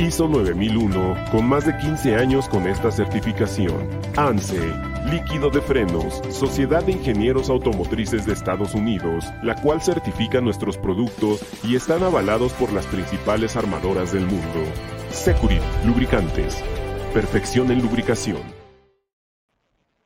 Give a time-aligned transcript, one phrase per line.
[0.00, 3.86] ISO 9001, con más de 15 años con esta certificación.
[4.16, 4.72] ANSE,
[5.10, 11.44] Líquido de Frenos, Sociedad de Ingenieros Automotrices de Estados Unidos, la cual certifica nuestros productos
[11.62, 14.64] y están avalados por las principales armadoras del mundo.
[15.10, 16.64] Securit, lubricantes.
[17.12, 18.40] Perfección en lubricación.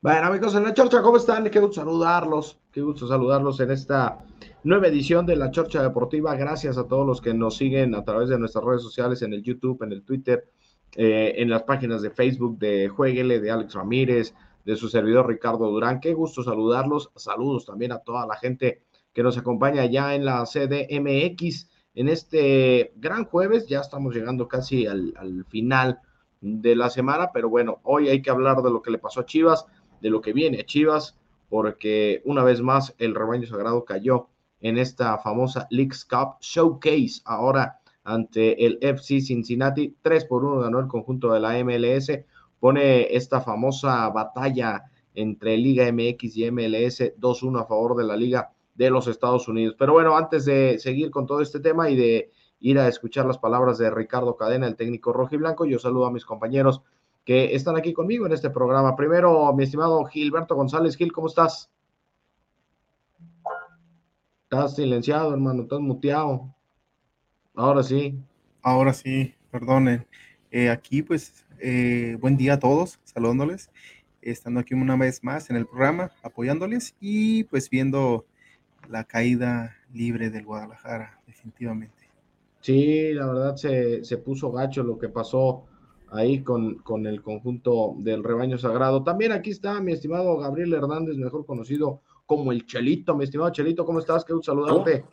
[0.00, 1.48] Bueno, amigos en la Chorcha, ¿cómo están?
[1.48, 2.58] Qué gusto saludarlos.
[2.72, 4.18] Qué gusto saludarlos en esta
[4.64, 6.34] nueva edición de la Chorcha Deportiva.
[6.36, 9.42] Gracias a todos los que nos siguen a través de nuestras redes sociales, en el
[9.42, 10.48] YouTube, en el Twitter,
[10.96, 15.70] eh, en las páginas de Facebook de Jueguele, de Alex Ramírez, de su servidor Ricardo
[15.70, 16.00] Durán.
[16.00, 17.10] Qué gusto saludarlos.
[17.14, 18.80] Saludos también a toda la gente
[19.12, 23.66] que nos acompaña ya en la CDMX en este gran jueves.
[23.66, 26.00] Ya estamos llegando casi al, al final
[26.40, 29.26] de la semana, pero bueno, hoy hay que hablar de lo que le pasó a
[29.26, 29.66] Chivas,
[30.00, 31.18] de lo que viene a Chivas,
[31.50, 34.28] porque una vez más el rebaño sagrado cayó
[34.64, 40.80] en esta famosa Leagues Cup Showcase, ahora ante el FC Cincinnati, 3 por 1 ganó
[40.80, 42.10] el conjunto de la MLS,
[42.58, 48.52] pone esta famosa batalla entre Liga MX y MLS 2-1 a favor de la Liga
[48.74, 49.76] de los Estados Unidos.
[49.78, 52.30] Pero bueno, antes de seguir con todo este tema y de
[52.60, 56.06] ir a escuchar las palabras de Ricardo Cadena, el técnico rojo y blanco, yo saludo
[56.06, 56.80] a mis compañeros
[57.22, 58.96] que están aquí conmigo en este programa.
[58.96, 60.96] Primero, mi estimado Gilberto González.
[60.96, 61.70] Gil, ¿cómo estás?
[64.54, 66.54] Estás silenciado, hermano, estás muteado.
[67.56, 68.16] Ahora sí.
[68.62, 70.06] Ahora sí, perdonen.
[70.52, 73.68] Eh, aquí, pues, eh, buen día a todos, saludándoles,
[74.22, 78.26] estando aquí una vez más en el programa, apoyándoles y pues viendo
[78.88, 82.08] la caída libre del Guadalajara, definitivamente.
[82.60, 85.64] Sí, la verdad se, se puso gacho lo que pasó
[86.12, 89.02] ahí con, con, el conjunto del rebaño sagrado.
[89.02, 93.14] También aquí está mi estimado Gabriel Hernández, mejor conocido como el Chelito.
[93.14, 94.24] Mi estimado Chelito, ¿cómo estás?
[94.24, 95.04] Qué gusto saludarte.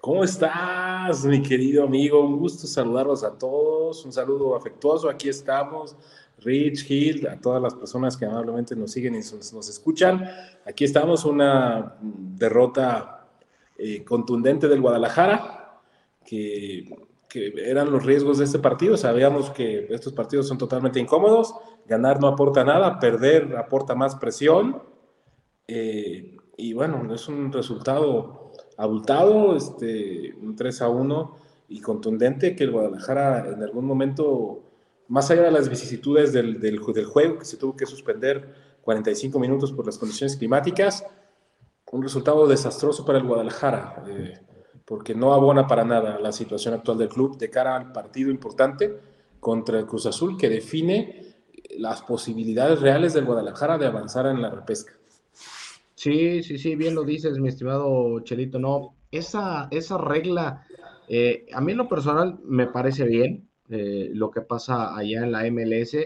[0.00, 2.20] ¿Cómo estás, mi querido amigo?
[2.20, 4.04] Un gusto saludarlos a todos.
[4.04, 5.08] Un saludo afectuoso.
[5.08, 5.96] Aquí estamos.
[6.38, 10.28] Rich, Hill, a todas las personas que amablemente nos siguen y nos, escuchan.
[10.66, 13.28] Aquí estamos, una derrota
[13.78, 15.80] eh, contundente del Guadalajara,
[16.26, 16.88] que
[17.34, 18.96] que eran los riesgos de este partido.
[18.96, 21.52] Sabíamos que estos partidos son totalmente incómodos,
[21.84, 24.80] ganar no aporta nada, perder aporta más presión.
[25.66, 31.36] Eh, y bueno, es un resultado abultado, este, un 3 a 1
[31.68, 34.62] y contundente que el Guadalajara en algún momento,
[35.08, 39.72] más allá de las vicisitudes del, del, juego, que se tuvo que suspender 45 minutos
[39.72, 41.04] por las condiciones climáticas,
[41.92, 44.04] un resultado desastroso para el Guadalajara.
[44.08, 44.40] Eh,
[44.84, 48.94] porque no abona para nada la situación actual del club de cara al partido importante
[49.40, 51.36] contra el Cruz Azul que define
[51.78, 54.92] las posibilidades reales del Guadalajara de avanzar en la repesca.
[55.94, 58.58] Sí, sí, sí, bien lo dices, mi estimado Chelito.
[58.58, 60.66] No, esa, esa regla,
[61.08, 65.32] eh, a mí en lo personal me parece bien eh, lo que pasa allá en
[65.32, 65.96] la MLS.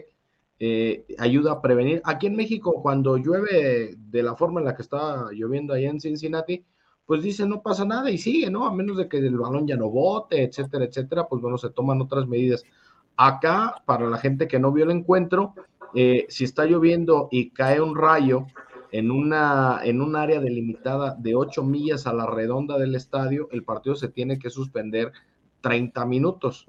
[0.61, 2.03] Eh, ayuda a prevenir.
[2.05, 6.01] Aquí en México, cuando llueve de la forma en la que está lloviendo allá en
[6.01, 6.65] Cincinnati,
[7.07, 8.67] pues dice no pasa nada y sigue, ¿no?
[8.67, 12.03] A menos de que el balón ya no bote, etcétera, etcétera, pues bueno, se toman
[12.03, 12.65] otras medidas.
[13.17, 15.55] Acá, para la gente que no vio el encuentro,
[15.95, 18.47] eh, si está lloviendo y cae un rayo
[18.93, 23.65] en, una, en un área delimitada de 8 millas a la redonda del estadio, el
[23.65, 25.13] partido se tiene que suspender
[25.61, 26.67] 30 minutos.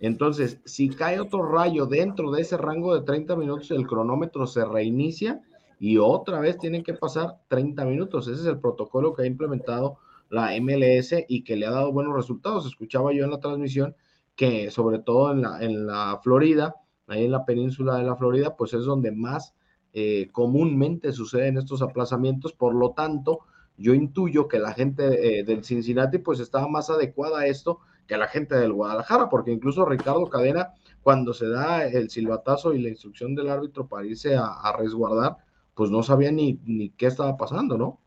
[0.00, 4.64] Entonces, si cae otro rayo dentro de ese rango de 30 minutos, el cronómetro se
[4.64, 5.42] reinicia
[5.78, 8.28] y otra vez tienen que pasar 30 minutos.
[8.28, 9.98] Ese es el protocolo que ha implementado
[10.28, 12.66] la MLS y que le ha dado buenos resultados.
[12.66, 13.94] Escuchaba yo en la transmisión
[14.34, 16.74] que sobre todo en la, en la Florida,
[17.06, 19.54] ahí en la península de la Florida, pues es donde más
[19.98, 22.52] eh, comúnmente suceden estos aplazamientos.
[22.52, 23.40] Por lo tanto,
[23.78, 28.18] yo intuyo que la gente eh, del Cincinnati pues estaba más adecuada a esto que
[28.18, 32.90] la gente del Guadalajara, porque incluso Ricardo Cadena, cuando se da el silbatazo y la
[32.90, 35.38] instrucción del árbitro para irse a resguardar,
[35.74, 37.98] pues no sabía ni, ni qué estaba pasando, ¿no?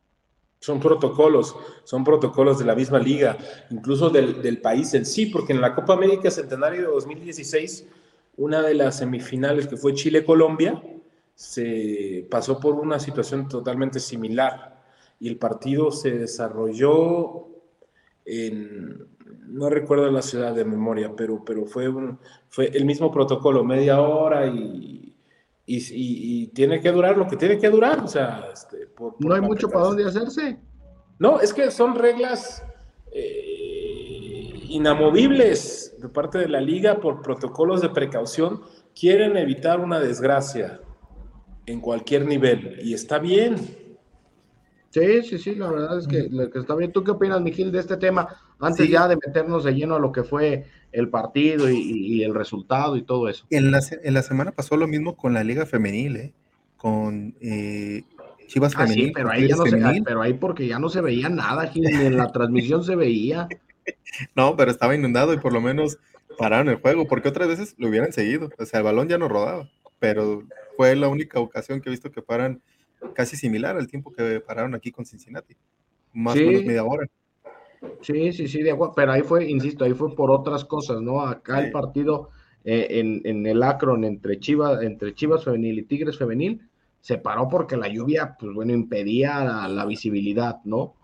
[0.59, 3.35] Son protocolos, son protocolos de la misma liga,
[3.71, 7.87] incluso del, del, país en sí, porque en la Copa América Centenario de 2016,
[8.37, 10.81] una de las semifinales que fue Chile-Colombia,
[11.39, 14.81] se pasó por una situación totalmente similar
[15.19, 17.47] y el partido se desarrolló
[18.25, 19.07] en,
[19.47, 22.19] no recuerdo la ciudad de memoria, pero, pero fue, un,
[22.49, 25.09] fue el mismo protocolo, media hora y
[25.69, 28.03] y, tiene que durar lo que tiene que durar.
[28.03, 28.89] O sea, este,
[29.19, 30.57] no hay mucho para dónde hacerse.
[31.19, 32.63] No, es que son reglas
[33.11, 38.61] eh, inamovibles de parte de la liga por protocolos de precaución.
[38.99, 40.81] Quieren evitar una desgracia
[41.69, 43.57] en cualquier nivel y está bien.
[44.89, 46.91] Sí, sí, sí, la verdad es que, está bien.
[46.91, 48.27] ¿Tú qué opinas, Miguel, de este tema?
[48.59, 52.97] Antes ya de meternos de lleno a lo que fue el partido y, el resultado
[52.97, 53.45] y todo eso.
[53.51, 56.33] En la, en la, semana pasó lo mismo con la Liga Femenil, ¿eh?
[56.75, 58.01] con eh,
[58.47, 59.07] Chivas ah, Femenil.
[59.07, 61.85] Sí, pero ahí, ya no se, pero ahí porque ya no se veía nada, ni
[61.85, 63.47] en la transmisión se veía.
[64.35, 65.97] No, pero estaba inundado y por lo menos
[66.37, 68.51] pararon el juego, porque otras veces lo hubieran seguido.
[68.59, 69.67] O sea, el balón ya no rodaba,
[69.97, 70.43] pero
[70.79, 72.61] fue la única ocasión que he visto que paran
[73.13, 75.53] casi similar al tiempo que pararon aquí con Cincinnati.
[76.13, 77.05] Más o menos media hora.
[77.99, 78.93] Sí, sí, sí, de acuerdo.
[78.95, 81.19] Pero ahí fue, insisto, ahí fue por otras cosas, ¿no?
[81.19, 82.29] Acá el partido
[82.63, 86.61] eh, en, en, el Akron entre Chivas, entre Chivas Femenil y Tigres Femenil
[87.01, 90.95] se paró porque la lluvia, pues bueno, impedía la, visibilidad, ¿no?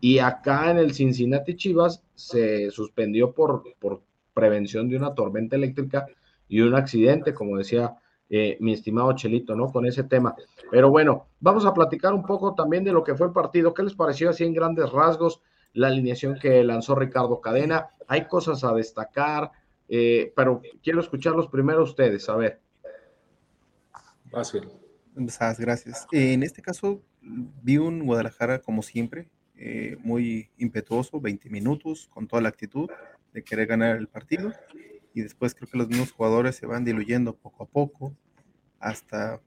[0.00, 4.00] Y acá en el Cincinnati Chivas se suspendió por, por
[4.32, 6.06] prevención de una tormenta eléctrica
[6.48, 7.96] y un accidente, como decía
[8.30, 9.70] eh, mi estimado Chelito, ¿no?
[9.70, 10.34] Con ese tema.
[10.70, 13.74] Pero bueno, vamos a platicar un poco también de lo que fue el partido.
[13.74, 15.40] ¿Qué les pareció así en grandes rasgos?
[15.74, 17.90] la alineación que lanzó Ricardo Cadena.
[18.06, 19.50] Hay cosas a destacar,
[19.88, 22.60] eh, pero quiero escucharlos primero ustedes, a ver.
[24.30, 24.68] Fácil.
[25.58, 26.06] Gracias.
[26.10, 32.42] En este caso, vi un Guadalajara como siempre, eh, muy impetuoso, 20 minutos, con toda
[32.42, 32.88] la actitud
[33.32, 34.52] de querer ganar el partido.
[35.14, 38.14] Y después creo que los mismos jugadores se van diluyendo poco a poco
[38.80, 39.40] hasta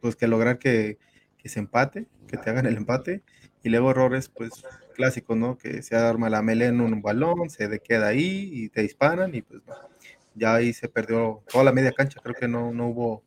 [0.00, 0.98] pues que lograr que,
[1.38, 3.22] que se empate, que te hagan el empate.
[3.62, 4.52] Y luego errores, pues
[4.94, 5.58] clásico, ¿no?
[5.58, 9.42] Que se arma la melena en un balón, se queda ahí y te disparan y
[9.42, 9.62] pues
[10.34, 13.22] ya ahí se perdió toda la media cancha, creo que no, no hubo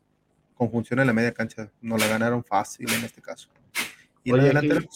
[0.53, 3.49] conjunción en la media cancha, no la ganaron fácil en este caso.
[4.23, 4.51] Y Oye,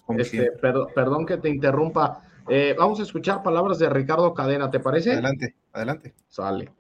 [0.06, 4.80] pues, este, perdón, que te interrumpa, eh, vamos a escuchar palabras de Ricardo Cadena, ¿te
[4.80, 5.12] parece?
[5.12, 6.14] Adelante, adelante.
[6.28, 6.72] Sale.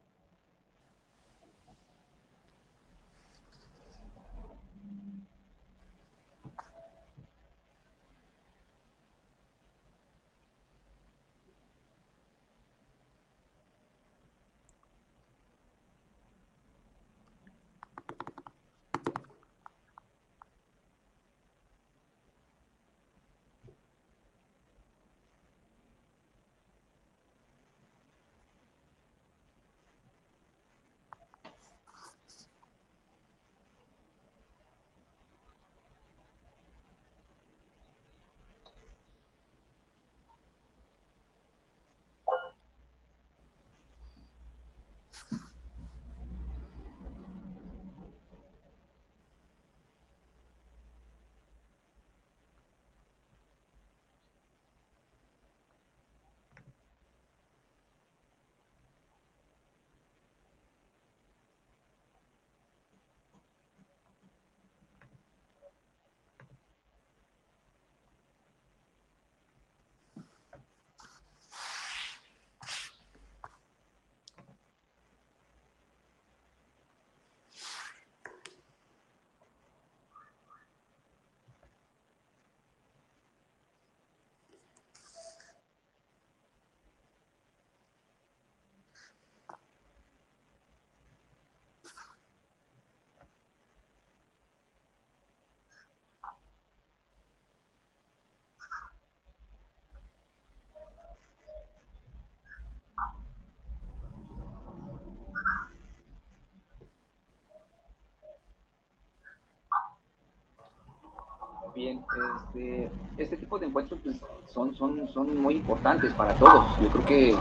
[111.75, 112.01] Bien,
[112.47, 114.17] este, este tipo de encuentros pues,
[114.47, 116.65] son, son, son muy importantes para todos.
[116.81, 117.35] Yo creo que,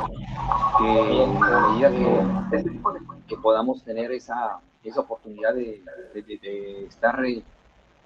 [0.79, 1.27] que
[1.71, 2.81] medida que, este
[3.29, 5.83] que podamos tener esa, esa oportunidad de,
[6.15, 7.43] de, estar eh,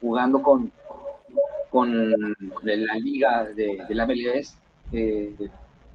[0.01, 0.71] jugando con,
[1.71, 4.57] con la liga de, la MLS,
[4.93, 5.35] eh,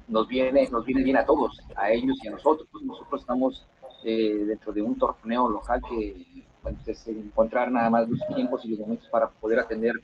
[0.08, 2.68] nos, viene, nos viene bien a todos, a ellos y a nosotros.
[2.82, 3.66] Nosotros estamos
[4.04, 6.44] eh, dentro de un torneo local que
[6.86, 9.94] es encontrar nada más los tiempos y los momentos para poder atender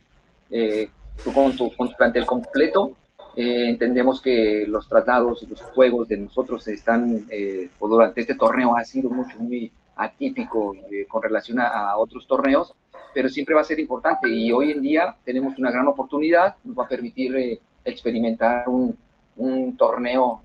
[0.50, 0.90] eh,
[1.32, 2.96] con, tu, con plantel completo.
[3.36, 8.76] Eh, entendemos que los tratados y los juegos de nosotros están, eh, durante este torneo
[8.76, 12.74] ha sido mucho, muy atípico eh, con relación a, otros torneos,
[13.14, 16.76] pero siempre va a ser importante y hoy en día tenemos una gran oportunidad, nos
[16.76, 18.96] va a permitir experimentar un,
[19.36, 20.42] un torneo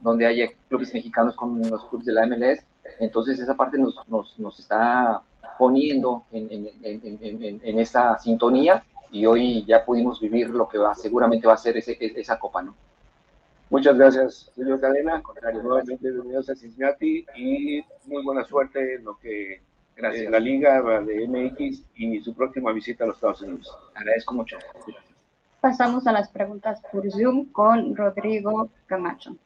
[0.00, 2.64] donde haya clubes mexicanos con los clubes de la MLS,
[3.00, 5.22] entonces esa parte nos, nos, nos está
[5.58, 10.94] poniendo en, en, en, en, esta sintonía y hoy ya pudimos vivir lo que va,
[10.94, 12.74] seguramente va a ser ese, esa copa, ¿no?
[13.70, 15.22] Muchas gracias, señor Cadena.
[15.62, 19.62] Nuevamente bienvenidos a Cincinnati y muy buena suerte en lo que
[19.96, 20.30] gracias.
[20.30, 23.76] la Liga de MX y su próxima visita a los Estados Unidos.
[23.94, 24.58] Agradezco mucho.
[25.60, 29.36] Pasamos a las preguntas por Zoom con Rodrigo Camacho.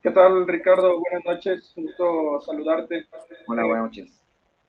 [0.00, 1.00] ¿Qué tal, Ricardo?
[1.00, 3.06] Buenas noches, gusto saludarte.
[3.48, 4.22] Hola, buenas noches.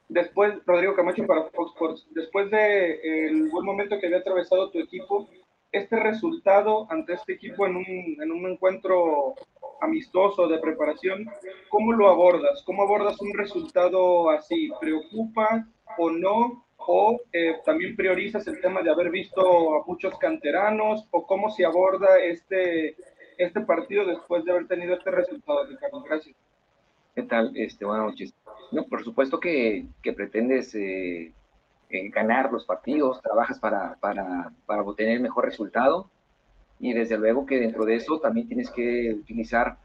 [0.08, 4.80] Después, Rodrigo Camacho para Fox Sports, después del el buen momento que había atravesado tu
[4.80, 5.30] equipo,
[5.72, 9.36] este resultado ante este equipo en un, en un encuentro
[9.82, 11.30] amistoso de preparación,
[11.70, 12.64] ¿cómo lo abordas?
[12.66, 14.72] ¿Cómo abordas un resultado así?
[14.82, 15.68] ¿Preocupa
[16.00, 16.66] o no?
[16.78, 21.06] ¿O eh, también priorizas el tema de haber visto a muchos canteranos?
[21.12, 22.96] ¿O cómo se aborda este,
[23.39, 26.03] este partido después de haber tenido este resultado, Ricardo?
[26.03, 26.36] Gracias.
[27.15, 27.53] ¿Qué tal?
[27.55, 28.34] Este, buenas noches.
[28.72, 31.34] No, por supuesto que, que pretendes eh,
[31.89, 36.10] ganar los partidos, trabajas para, para, para obtener el mejor resultado
[36.79, 39.77] y desde luego que dentro de eso también tienes que utilizar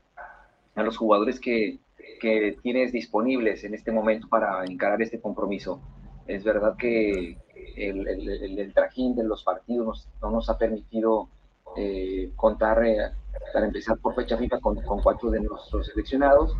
[0.74, 1.78] a los jugadores que,
[2.20, 5.80] que tienes disponibles en este momento para encarar este compromiso.
[6.26, 7.38] Es verdad que
[7.76, 11.28] el, el, el, trajín de los partidos no nos ha permitido
[11.76, 13.10] eh, contar, eh,
[13.52, 16.56] para empezar por fecha FIFA, con, con cuatro de nuestros seleccionados.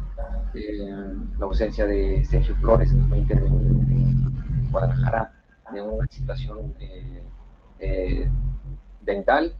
[0.55, 0.79] Eh,
[1.39, 5.33] la ausencia de Sergio Flores, que fue intervenido en Guadalajara
[5.73, 6.75] de una situación
[9.03, 9.55] dental.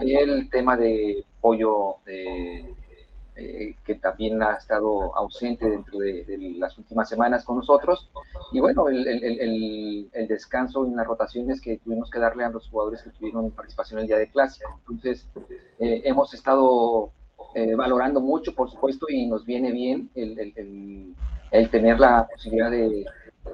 [0.00, 2.74] El tema de pollo de
[3.38, 6.24] eh, que también ha estado ausente dentro de,
[6.56, 8.10] las últimas semanas con nosotros.
[8.50, 12.66] Y bueno, el, el, el, descanso en las rotaciones que tuvimos que darle a los
[12.70, 14.64] jugadores que tuvieron participación el día de clase.
[14.78, 15.28] Entonces,
[15.78, 17.12] eh, hemos estado
[17.54, 21.14] eh, valorando mucho, por supuesto, y nos viene bien el,
[21.70, 23.04] tener la posibilidad de,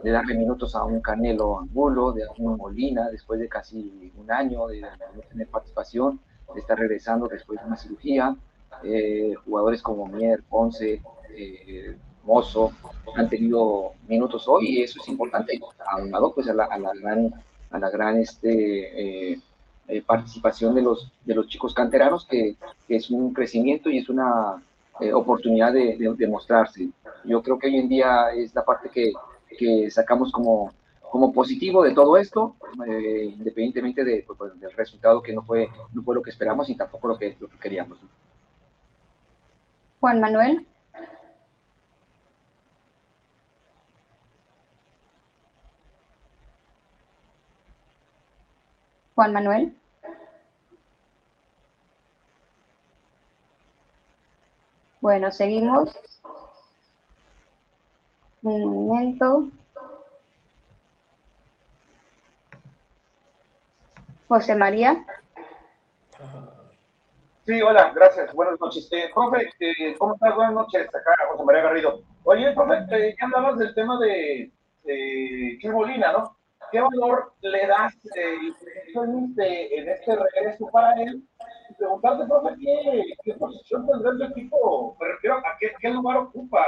[0.04, 4.68] de, darle minutos a un Canelo Angulo, de un Molina, después de casi un año
[4.68, 6.20] de no tener participación,
[6.54, 8.36] de estar regresando después de una cirugía.
[8.84, 11.00] Eh, jugadores como Mier, Ponce,
[11.36, 12.72] eh, Mozo,
[13.16, 17.32] han tenido minutos hoy y eso es importante, aunado pues a la, a la gran,
[17.70, 22.56] a la gran este, eh, participación de los, de los chicos canteranos, que,
[22.88, 24.62] es un crecimiento y es una
[25.14, 26.90] oportunidad de, mostrarse.
[27.24, 30.72] Yo creo que hoy en día es la parte que, sacamos como,
[31.10, 32.54] como positivo de todo esto,
[32.86, 37.08] independientemente de, pues, del resultado que no fue, no fue lo que esperamos y tampoco
[37.08, 37.98] lo que, lo que queríamos.
[40.02, 40.66] Juan Manuel.
[49.14, 49.76] Juan Manuel.
[55.00, 55.96] Bueno, seguimos.
[58.42, 59.50] Un momento.
[64.26, 65.06] José María.
[67.44, 68.32] Sí, hola, gracias.
[68.34, 68.88] Buenas noches.
[68.92, 69.10] Eh,
[69.58, 70.34] eh, ¿cómo estás?
[70.36, 70.86] Buenas noches.
[70.86, 72.00] Acá, José María Garrido.
[72.22, 74.52] Oye, profe, eh, ya hablabas del tema de,
[75.64, 76.36] Molina, ¿no?
[76.70, 78.36] ¿Qué valor le das eh,
[78.94, 81.20] en este regreso para él?
[81.76, 82.54] Preguntarte, profe,
[83.24, 84.96] ¿qué, posición tendrá el equipo?
[85.00, 86.64] Me refiero a qué, qué lugar ocupa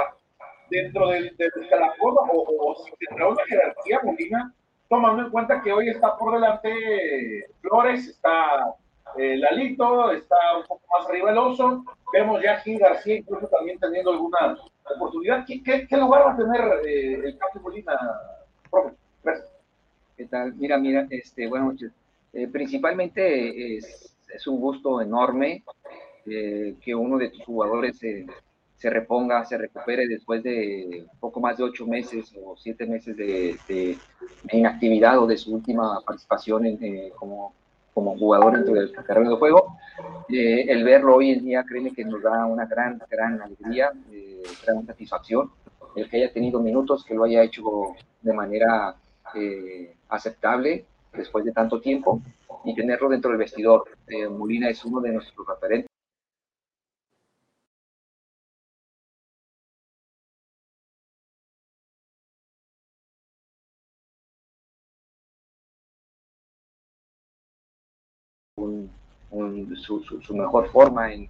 [0.71, 4.53] dentro del, del escalafón o, o si una jerarquía Molina,
[4.89, 8.75] tomando en cuenta que hoy está por delante Flores, está
[9.19, 11.85] eh, Lalito, está un poco más riveloso.
[12.13, 14.57] Vemos ya Gil García incluso también teniendo alguna
[14.95, 15.45] oportunidad.
[15.47, 17.99] ¿Qué, lugar va a tener eh, el Campo Molina,
[18.71, 18.95] profe?
[19.23, 19.51] Gracias.
[20.17, 20.55] ¿Qué tal?
[20.55, 21.93] Mira, mira, este, buenas noches.
[22.33, 24.11] Eh, principalmente es,
[24.47, 25.63] un gusto enorme
[26.27, 31.63] eh, que uno de tus jugadores se, reponga, se recupere después de poco más de
[31.63, 33.97] ocho meses o siete meses de, de,
[34.53, 37.55] inactividad o de su última participación en, como
[37.95, 39.79] como jugador dentro del terreno de juego.
[40.29, 44.43] Eh, el verlo hoy en día, créeme que nos da una gran, gran alegría, eh,
[44.67, 45.51] gran satisfacción.
[45.95, 47.63] El que haya tenido minutos, que lo haya hecho
[48.21, 48.97] de manera
[49.35, 52.21] eh, aceptable después de tanto tiempo
[52.65, 53.85] y tenerlo dentro del vestidor.
[54.31, 55.94] Molina es uno de nuestros referentes
[69.77, 71.29] su, mejor forma en,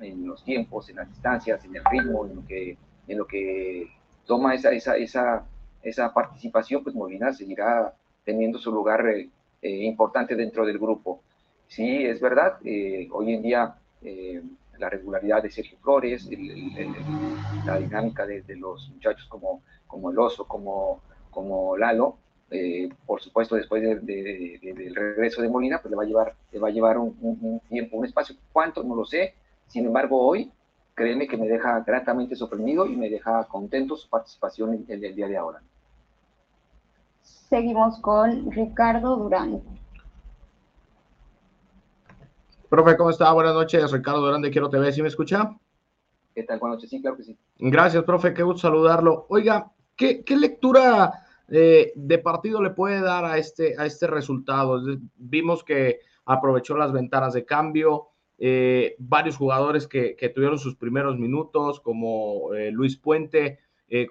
[0.00, 2.76] en, los tiempos, en las distancias, en el ritmo, en lo que,
[3.06, 3.88] en lo que
[4.26, 5.44] toma esa, esa, esa,
[5.82, 9.28] esa participación, pues Molina seguirá teniendo su lugar eh,
[9.62, 11.22] eh, importante dentro del grupo.
[11.66, 13.76] Sí, es verdad, eh, hoy en día
[14.78, 16.28] la regularidad de Sergio Flores,
[17.66, 22.16] la dinámica de, los muchachos como, como el oso, como, como Lalo,
[22.50, 26.68] eh, por supuesto después del regreso de Molina, pues le va a llevar, le va
[26.68, 28.34] a llevar un, tiempo, un espacio.
[28.52, 28.82] ¿Cuánto?
[28.82, 29.34] No lo sé.
[29.68, 30.50] Sin embargo, hoy,
[30.94, 35.28] créeme que me deja gratamente sorprendido y me deja contento su participación en, el día
[35.28, 35.62] de ahora.
[37.22, 39.62] Seguimos con Ricardo Durán.
[42.68, 43.32] Profe, ¿cómo está?
[43.32, 45.56] Buenas noches, Ricardo Durán de Quiero TV, ¿sí me escucha?
[46.34, 46.58] ¿Qué tal?
[46.58, 47.38] Buenas noches, sí, claro que sí.
[47.58, 49.26] Gracias, profe, qué gusto saludarlo.
[49.28, 54.80] Oiga, ¿qué, qué lectura eh, de partido le puede dar a este, a este resultado?
[55.16, 61.80] Vimos que aprovechó las ventanas de cambio, eh, varios jugadores que, tuvieron sus primeros minutos,
[61.80, 63.58] como eh, Luis Puente,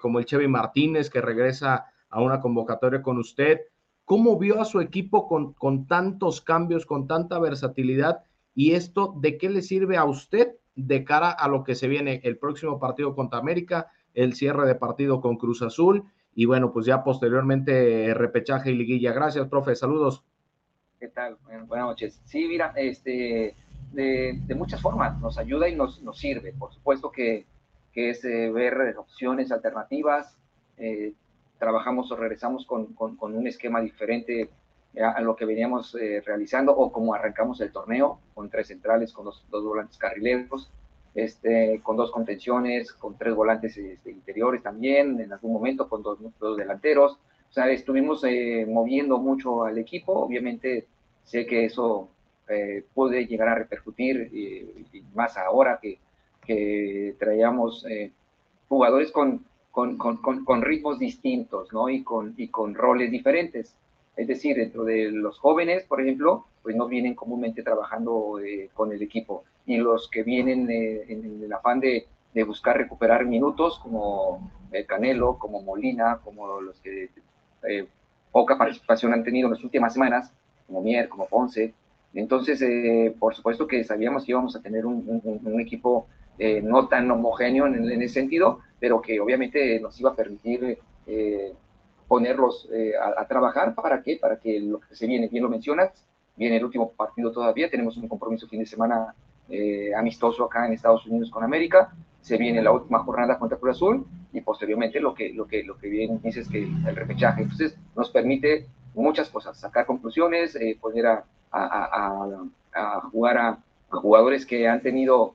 [0.02, 3.60] como el Chevy Martínez, que regresa a una convocatoria con usted.
[4.04, 8.22] ¿Cómo vio a su equipo con, con tantos cambios, con tanta versatilidad?
[8.54, 12.20] ¿Y esto de qué le sirve a usted de cara a lo que se viene
[12.24, 16.86] el próximo partido contra América, el cierre de partido con Cruz Azul y bueno, pues
[16.86, 19.12] ya posteriormente repechaje y liguilla.
[19.12, 20.24] Gracias, profe, saludos.
[20.98, 21.36] ¿Qué tal?
[21.66, 22.20] Buenas noches.
[22.24, 23.56] Sí, mira, este,
[23.92, 26.52] de, muchas formas nos ayuda y nos, nos sirve.
[26.52, 27.46] Por supuesto que,
[27.92, 30.36] que es eh, ver opciones alternativas.
[30.76, 31.14] Eh,
[31.58, 34.50] trabajamos o regresamos con, con, un esquema diferente
[35.02, 39.26] a lo que veníamos eh, realizando o como arrancamos el torneo, con tres centrales, con
[39.26, 40.70] dos, dos volantes carrileros
[41.14, 46.18] este, con dos contenciones, con tres volantes este, interiores también, en algún momento con dos,
[46.56, 47.18] delanteros.
[47.50, 50.12] O sea, estuvimos eh, moviendo mucho al equipo.
[50.12, 50.86] Obviamente
[51.24, 52.08] sé que eso
[52.48, 55.98] eh, puede llegar a repercutir, y más ahora que,
[56.44, 58.12] que traíamos eh,
[58.68, 61.88] jugadores con, con, con, con, ritmos distintos ¿no?
[61.88, 63.74] y, con, y con roles diferentes.
[64.16, 68.38] Es decir, dentro de los jóvenes, por ejemplo, pues no vienen comúnmente trabajando
[68.74, 72.06] con el equipo y los que vienen eh, en el afán de,
[72.46, 77.10] buscar recuperar minutos, como el Canelo, como Molina, como los que
[77.68, 77.86] eh,
[78.30, 80.32] poca participación han tenido en las últimas semanas,
[80.66, 81.74] como Mier, como Ponce.
[82.14, 86.06] Entonces, eh, por supuesto que sabíamos que íbamos a tener un, equipo
[86.62, 90.78] no tan homogéneo en, en, ese sentido, pero que obviamente nos iba a permitir
[92.08, 92.68] ponerlos
[92.98, 93.74] a, a, trabajar.
[93.74, 94.16] ¿Para qué?
[94.16, 95.92] Para que lo que se viene, bien lo mencionas,
[96.36, 99.14] viene el último partido todavía, tenemos un compromiso fin de semana
[99.50, 103.76] eh, amistoso acá en Estados Unidos con América, se viene la última jornada contra Cruz
[103.76, 107.42] Azul y posteriormente lo que, lo que, lo que bien dices que el repechaje.
[107.42, 113.58] Entonces nos permite muchas cosas, sacar conclusiones, eh, poner a, a, jugar a,
[113.90, 115.34] jugadores que han tenido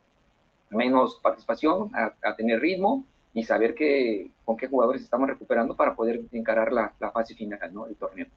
[0.70, 6.22] menos participación, a, tener ritmo y saber que, con qué jugadores estamos recuperando para poder
[6.32, 7.86] encarar la, fase final ¿no?
[7.86, 8.28] del torneo.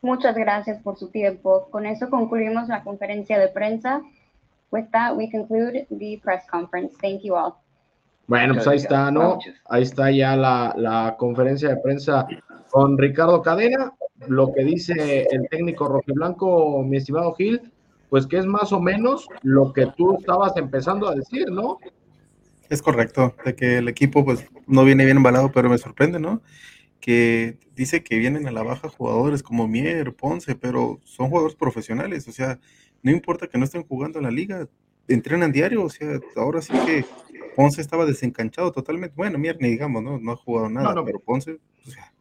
[0.00, 1.68] Muchas gracias por su tiempo.
[1.70, 4.02] Con eso concluimos la conferencia de prensa.
[4.70, 6.96] With that, we conclude the press conference.
[7.00, 7.54] Thank you all.
[8.26, 9.38] Bueno, pues ahí está, ¿no?
[9.70, 12.26] Ahí está ya la, la, conferencia de prensa
[12.70, 13.94] con Ricardo Cadena.
[14.26, 17.72] Lo que dice el técnico rojiblanco, mi estimado Gil,
[18.10, 21.78] pues que es más o menos lo que tú estabas empezando a decir, ¿no?
[22.68, 26.42] Es correcto, de que el equipo pues no viene bien embalado, pero me sorprende, ¿no?
[27.00, 32.28] Que dice que vienen a la baja jugadores como Mier, Ponce, pero son jugadores profesionales,
[32.28, 32.58] o sea,
[33.02, 34.68] no importa que no estén jugando en la liga,
[35.08, 37.04] entrenan diario, o sea, ahora sí que
[37.56, 39.14] Ponce estaba desencanchado totalmente.
[39.16, 40.18] Bueno, Mier, ni digamos, ¿no?
[40.18, 42.12] No ha jugado nada, pero Ponce, o sea,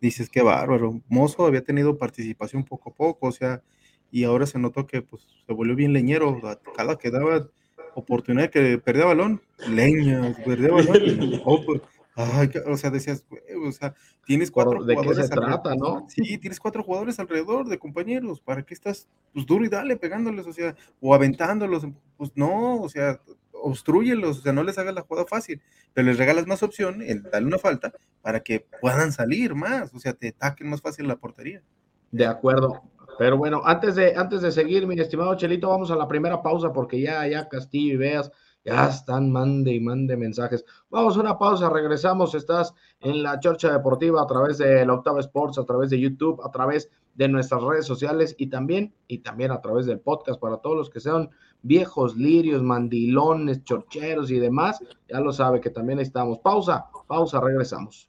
[0.00, 1.00] dices que bárbaro.
[1.08, 3.62] Mozo había tenido participación poco a poco, o sea,
[4.10, 6.40] y ahora se notó que pues se volvió bien leñero,
[6.76, 7.48] cada que daba
[7.94, 11.42] oportunidad que perdía balón, leña, perdía balón,
[12.18, 13.24] pues, o sea, decías,
[13.64, 13.94] o sea,
[14.26, 15.28] tienes cuatro ¿De jugadores.
[15.28, 16.06] Qué se trata, ¿no?
[16.08, 18.40] Sí, tienes cuatro jugadores alrededor de compañeros.
[18.40, 21.86] ¿Para qué estás, pues duro y dale, pegándoles, o sea, o aventándolos?
[22.16, 23.20] Pues no, o sea,
[23.52, 25.60] obstruyelos, o sea, no les hagas la jugada fácil,
[25.94, 30.00] pero les regalas más opción, el, dale una falta, para que puedan salir más, o
[30.00, 31.62] sea, te ataquen más fácil la portería.
[32.10, 32.82] De acuerdo.
[33.18, 36.72] Pero bueno, antes de, antes de seguir, mi estimado Chelito, vamos a la primera pausa
[36.72, 38.30] porque ya, ya Castillo y Veas
[38.64, 40.64] ya están, mande y mande mensajes.
[40.90, 42.34] Vamos a una pausa, regresamos.
[42.34, 46.40] Estás en la Chorcha Deportiva a través de la Octava Sports, a través de YouTube,
[46.44, 50.58] a través de nuestras redes sociales y también, y también a través del podcast para
[50.58, 51.30] todos los que sean
[51.62, 54.78] viejos lirios, mandilones, chorcheros y demás.
[55.08, 56.38] Ya lo sabe que también estamos.
[56.38, 58.08] Pausa, pausa, regresamos.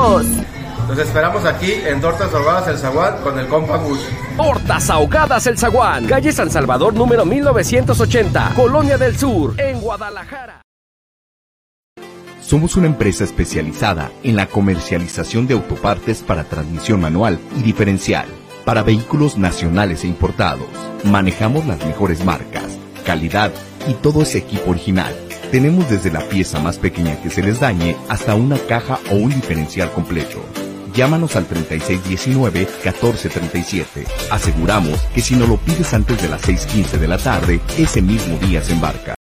[0.01, 3.99] Los esperamos aquí en Tortas Ahogadas El Zaguán con el compa Gus.
[4.35, 10.63] Tortas Ahogadas El Zaguán, calle San Salvador número 1980, Colonia del Sur, en Guadalajara.
[12.41, 18.25] Somos una empresa especializada en la comercialización de autopartes para transmisión manual y diferencial
[18.65, 20.67] para vehículos nacionales e importados.
[21.03, 23.51] Manejamos las mejores marcas, calidad
[23.87, 25.15] y todo ese equipo original.
[25.51, 29.31] Tenemos desde la pieza más pequeña que se les dañe hasta una caja o un
[29.31, 30.39] diferencial completo.
[30.93, 34.07] Llámanos al 3619-1437.
[34.31, 38.37] Aseguramos que si no lo pides antes de las 6.15 de la tarde, ese mismo
[38.37, 39.13] día se embarca.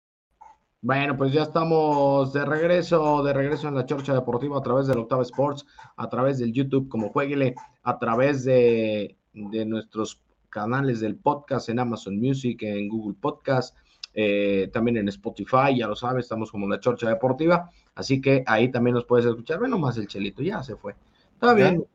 [0.84, 5.00] Bueno, pues ya estamos de regreso, de regreso en la Chorcha Deportiva a través del
[5.00, 5.66] Octava Sports,
[5.98, 11.80] a través del YouTube como Jueguele, a través de, de nuestros canales del podcast en
[11.80, 13.76] Amazon Music, en Google Podcast,
[14.14, 18.70] eh, también en Spotify, ya lo sabes, estamos como la Chorcha Deportiva, así que ahí
[18.70, 19.60] también nos puedes escuchar.
[19.60, 20.96] Bueno, más el Chelito, ya se fue.
[21.34, 21.86] Está bien.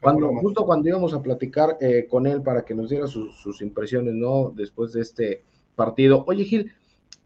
[0.00, 4.14] Cuando, justo cuando íbamos a platicar eh, con él para que nos diera sus, impresiones,
[4.14, 4.52] ¿no?
[4.54, 5.44] Después de este
[5.76, 6.24] partido.
[6.26, 6.72] Oye, Gil,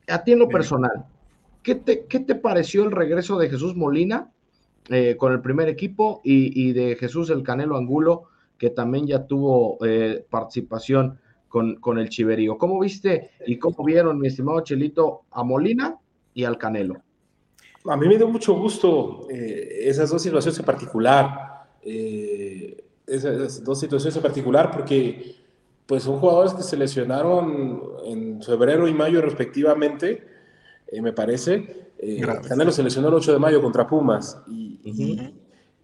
[0.07, 1.07] a ti en lo personal,
[1.63, 4.31] ¿qué te, qué te pareció el regreso de Jesús Molina
[4.91, 8.25] eh, con el primer equipo y, de Jesús el Canelo Angulo,
[8.59, 11.19] que también ya tuvo eh, participación
[11.55, 12.59] con, con el Chiverío?
[12.59, 15.97] ¿Cómo viste y cómo vieron, mi estimado Chelito, a Molina
[16.35, 16.97] y al Canelo?
[17.87, 24.17] A mí me dio mucho gusto esas dos situaciones en particular eh, esas dos situaciones
[24.17, 25.37] en particular, porque
[25.85, 30.27] pues son jugadores que se lesionaron en febrero y mayo respectivamente,
[30.87, 31.93] eh, me parece.
[31.99, 34.81] Eh, Canelo se lesionó el 8 de mayo contra Pumas y,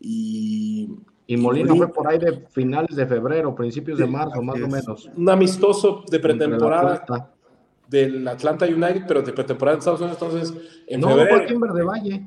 [0.00, 0.88] y,
[1.36, 5.10] Molina fue por ahí de finales de febrero, principios de marzo, más o menos.
[5.16, 7.32] Un amistoso de pretemporada
[7.88, 11.36] del Atlanta United, pero de pretemporada en Estados Unidos, entonces en no, febrero.
[11.36, 12.26] fue en Verde Valle.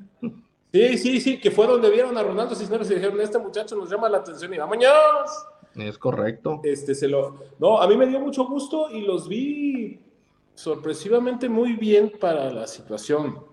[0.73, 3.89] Sí, sí, sí, que fue donde vieron a Ronaldo Cisneros y dijeron, este muchacho nos
[3.89, 5.29] llama la atención y vámonos.
[5.75, 6.61] Es correcto.
[6.63, 7.39] Este, se lo...
[7.59, 9.99] No, a mí me dio mucho gusto y los vi
[10.55, 13.43] sorpresivamente muy bien para la situación.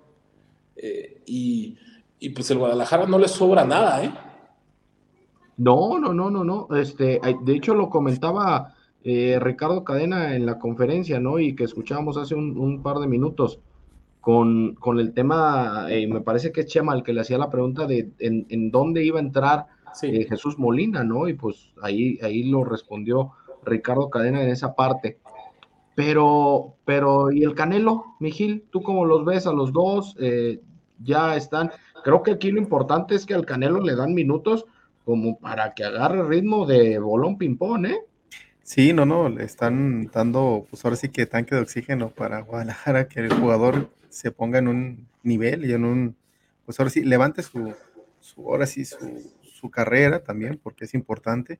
[0.76, 1.76] Eh, y,
[2.18, 4.12] y, pues el Guadalajara no le sobra nada, ¿eh?
[5.60, 6.68] No, no, no, no, no.
[6.74, 11.38] Este, de hecho lo comentaba eh, Ricardo Cadena en la conferencia, ¿no?
[11.38, 13.60] Y que escuchábamos hace un, un par de minutos
[14.22, 17.50] con, con el tema, eh, me parece que es Chema el que le hacía la
[17.50, 19.66] pregunta de en, en dónde iba a entrar
[20.00, 21.28] eh, Jesús Molina, ¿no?
[21.28, 25.18] Y pues ahí, ahí lo respondió Ricardo Cadena en esa parte.
[25.94, 28.64] Pero, pero, ¿y el Canelo, Mijil?
[28.70, 30.16] ¿Tú cómo los ves a los dos?
[30.20, 30.62] Eh,
[31.02, 31.70] ya están.
[32.02, 34.64] Creo que aquí lo importante es que al Canelo le dan minutos
[35.10, 37.98] como para que agarre ritmo de bolón ping-pong, ¿eh?
[38.62, 43.08] Sí, no, no, le están dando, pues ahora sí que tanque de oxígeno para Guadalajara,
[43.08, 46.16] que el jugador se ponga en un nivel y en un,
[46.64, 47.74] pues ahora sí, levante su,
[48.20, 51.58] su ahora sí, su, su carrera también, porque es importante.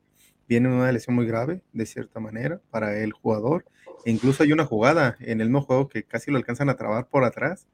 [0.48, 3.64] Viene una lesión muy grave, de cierta manera, para el jugador.
[4.04, 7.08] E incluso hay una jugada en el mismo juego que casi lo alcanzan a trabar
[7.08, 7.66] por atrás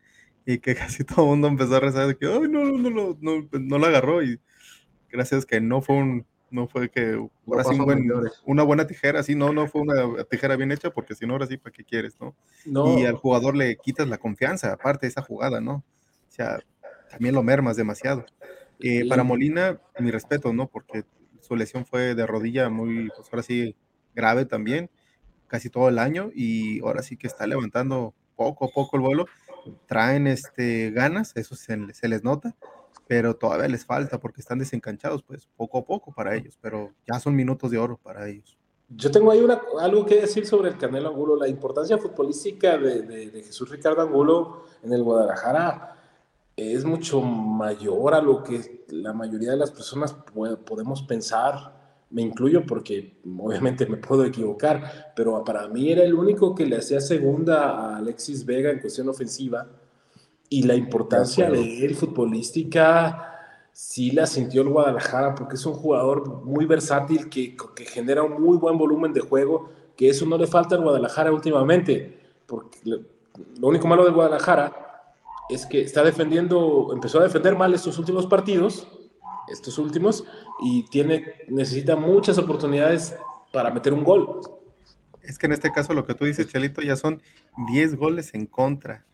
[0.47, 3.19] y que casi todo el mundo empezó a rezar de que, ay, no, no, no,
[3.21, 4.41] no, no lo agarró y
[5.11, 7.21] gracias que no fue un, no fue que
[8.45, 11.47] una buena tijera, sí, no, no fue una tijera bien hecha, porque si no, ahora
[11.47, 12.35] sí, ¿para qué quieres, no?
[12.99, 15.85] Y al jugador le quitas la confianza, aparte de esa jugada, ¿no?
[16.29, 16.61] O sea,
[17.11, 18.25] también lo mermas demasiado.
[18.81, 20.69] Eh, para Molina, mi respeto, ¿no?
[20.69, 21.05] Porque
[21.41, 23.75] su lesión fue de rodilla muy, pues ahora sí,
[24.15, 24.91] grave también,
[25.47, 29.27] casi todo el año, y ahora sí que está levantando poco a poco el vuelo.
[29.87, 32.55] Traen este, ganas, eso se, se les nota,
[33.07, 37.21] pero todavía les falta porque están desencanchados, pues poco a poco para ellos, pero ya
[37.21, 38.57] son minutos de oro para ellos.
[38.89, 43.03] Yo tengo ahí una, algo que decir sobre el Canelo Angulo, la importancia futbolística de,
[43.03, 45.97] de, Jesús Ricardo Angulo en el Guadalajara
[46.57, 50.15] es mucho mayor a lo que la mayoría de las personas
[50.65, 51.75] podemos pensar.
[52.11, 56.77] Me incluyo porque obviamente me puedo equivocar, pero para mí era el único que le
[56.77, 59.67] hacía segunda a Alexis Vega en cuestión ofensiva
[60.49, 63.33] y la importancia de él futbolística
[63.73, 68.41] sí la sintió el Guadalajara porque es un jugador muy versátil que, que, genera un
[68.41, 73.01] muy buen volumen de juego, que eso no le falta al Guadalajara últimamente, porque lo,
[73.69, 75.15] único malo del Guadalajara
[75.49, 78.89] es que está defendiendo, empezó a defender mal estos últimos partidos
[79.49, 80.25] estos últimos,
[80.61, 83.17] y tiene, necesita muchas oportunidades
[83.53, 84.41] para meter un gol.
[85.23, 87.23] Es que en este caso lo que tú dices, Chelito, ya son
[87.69, 89.05] 10 goles en contra.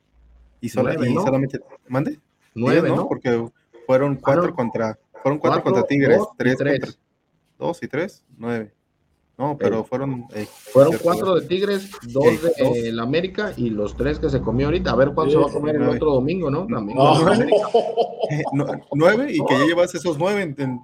[0.63, 2.19] Y, solamente, ¿mande?
[2.55, 3.09] 9, ¿no?
[3.09, 3.45] Porque
[3.87, 6.93] fueron 4 contra, fueron cuatro, contra Tigres, 3 contra
[7.59, 8.73] 2 y 3, 9.
[9.39, 10.27] No, pero fueron.
[10.35, 14.67] Eh, fueron cuatro de Tigres, dos de el América y los tres que se comió
[14.67, 14.93] ahorita.
[14.93, 16.67] A ver cuánto se va a comer el otro domingo, ¿no?
[16.67, 16.97] También.
[18.93, 20.81] nueve y que ya llevas esos nueve en,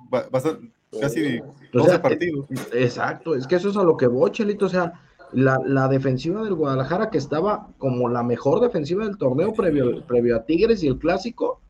[1.01, 1.41] casi
[1.73, 2.47] 12 partidos.
[2.73, 4.67] Exacto, es que eso es a lo que voy, Chelito.
[4.67, 4.93] O sea,
[5.33, 10.37] la, la, defensiva del Guadalajara, que estaba como la mejor defensiva del torneo previo, previo
[10.37, 11.61] a Tigres y el clásico,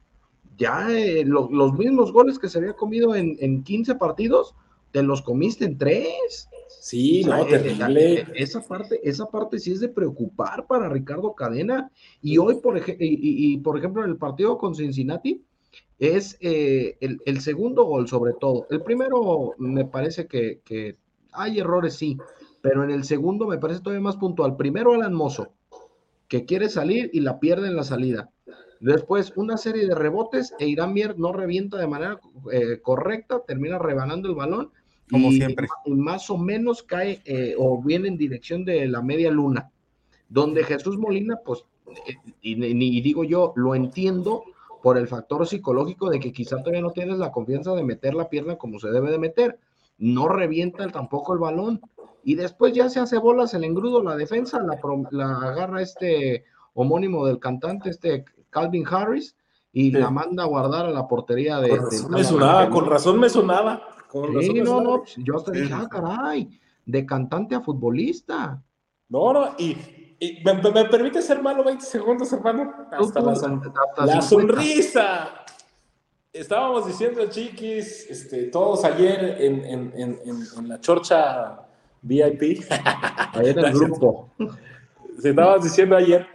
[0.56, 4.54] ya eh, los mismos goles que se había comido en, en 15 partidos,
[4.92, 6.48] te los comiste en tres.
[6.80, 8.26] Sí, no, eh, terrible.
[8.34, 11.90] Esa parte, esa parte sí es de preocupar para Ricardo Cadena.
[12.22, 15.42] Y hoy, por, ejemplo, y, por ejemplo, en el partido con Cincinnati,
[15.98, 18.66] es eh, el, segundo gol sobre todo.
[18.70, 20.96] El primero me parece que,
[21.32, 22.16] hay errores, sí,
[22.60, 24.56] pero en el segundo me parece todavía más puntual.
[24.56, 25.52] Primero Alan Mozo,
[26.28, 28.30] que quiere salir y la pierde en la salida.
[28.80, 32.20] Después, una serie de rebotes e Irán Mier no revienta de manera
[32.52, 34.70] eh, correcta, termina rebanando el balón
[35.10, 35.68] como siempre.
[35.84, 39.70] Y más o menos cae eh, o viene en dirección de la media luna,
[40.28, 41.64] donde Jesús Molina, pues,
[42.06, 44.44] eh, y, digo yo, lo entiendo
[44.82, 48.28] por el factor psicológico de que quizá todavía no tienes la confianza de meter la
[48.28, 49.58] pierna como se debe de meter.
[49.98, 51.80] No revienta tampoco el balón.
[52.24, 54.78] Y después ya se hace bolas el engrudo, la defensa, la,
[55.10, 59.36] la agarra este homónimo del cantante, este Calvin Harris,
[59.72, 61.70] y la manda a guardar a la portería de.
[61.70, 63.82] Con razón me sonaba, con razón me sonaba
[64.40, 66.48] sí, no, no, yo hasta dije, ah, caray,
[66.84, 68.62] de cantante a futbolista.
[69.08, 69.76] No, no, y,
[70.44, 72.72] me, me, permite ser malo 20 segundos, hermano.
[72.90, 73.20] Hasta,
[74.04, 75.44] la, sonrisa.
[76.32, 80.18] Estábamos diciendo, chiquis, este, todos ayer en, en, en,
[80.56, 81.66] en la chorcha
[82.02, 82.62] VIP.
[83.32, 84.30] Ayer en el grupo.
[85.22, 86.26] Estábamos diciendo ayer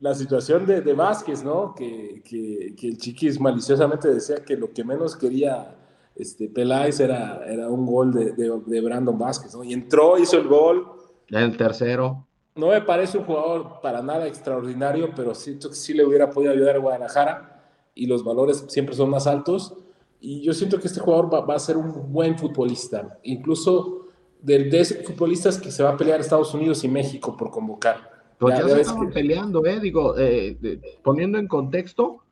[0.00, 1.74] la situación de, de Vázquez, ¿no?
[1.74, 5.74] Que, que, que el chiquis maliciosamente decía que lo que menos quería
[6.16, 9.62] este, Peláez era, era un gol de, de, Brandon Vázquez, ¿no?
[9.62, 10.86] Y entró, hizo el gol.
[11.28, 12.26] El tercero.
[12.54, 16.52] No me parece un jugador para nada extraordinario, pero siento que sí le hubiera podido
[16.52, 17.53] ayudar a Guadalajara
[17.94, 19.74] y los valores siempre son más altos.
[20.20, 24.06] Y yo siento que este jugador va, a ser un buen futbolista, incluso
[24.40, 28.10] de, de futbolistas que se va a pelear Estados Unidos y México por convocar.
[28.38, 29.80] Pues ya, se estaban peleando, ¿eh?
[29.80, 32.24] Digo, eh, poniendo en contexto,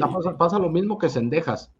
[0.00, 1.70] pasa, pasa, lo mismo que Sendejas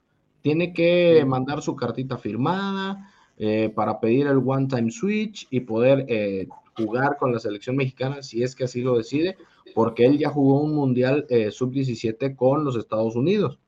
[0.42, 6.46] tiene que mandar su cartita firmada eh, para pedir el one-time switch y poder eh,
[6.76, 9.37] jugar con la selección mexicana si es que así lo decide,
[9.74, 13.59] porque él ya jugó un mundial eh, sub-17 con los Estados Unidos.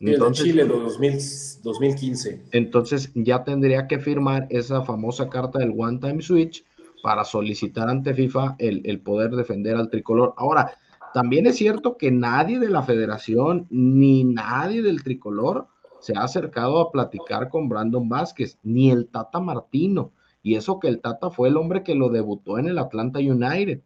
[0.00, 2.42] Entonces, Chile 2015.
[2.52, 6.64] Entonces ya tendría que firmar esa famosa carta del one-time switch
[7.02, 10.34] para solicitar ante FIFA el, el poder defender al tricolor.
[10.36, 10.76] Ahora,
[11.14, 15.68] también es cierto que nadie de la federación ni nadie del tricolor
[16.00, 20.12] se ha acercado a platicar con Brandon Vázquez, ni el Tata Martino,
[20.42, 23.80] y eso que el Tata fue el hombre que lo debutó en el Atlanta United.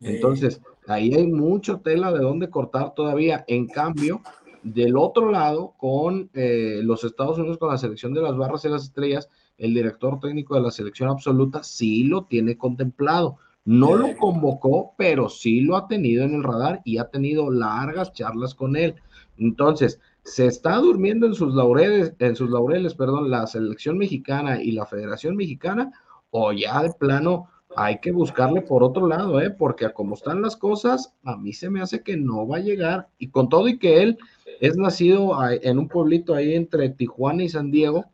[0.00, 3.44] Entonces, ahí hay mucho tela de dónde cortar todavía.
[3.46, 4.22] En cambio,
[4.62, 8.68] del otro lado, con eh, los Estados Unidos, con la selección de las barras y
[8.68, 13.38] las estrellas, el director técnico de la selección absoluta sí lo tiene contemplado.
[13.64, 18.12] No lo convocó, pero sí lo ha tenido en el radar y ha tenido largas
[18.12, 18.94] charlas con él.
[19.36, 24.72] Entonces, se está durmiendo en sus laureles, en sus laureles, perdón, la selección mexicana y
[24.72, 25.92] la Federación Mexicana,
[26.30, 27.48] o ya de plano
[27.84, 29.50] hay que buscarle por otro lado, ¿eh?
[29.50, 33.08] porque como están las cosas, a mí se me hace que no va a llegar,
[33.18, 34.18] y con todo y que él
[34.60, 38.06] es nacido en un pueblito ahí entre Tijuana y San Diego,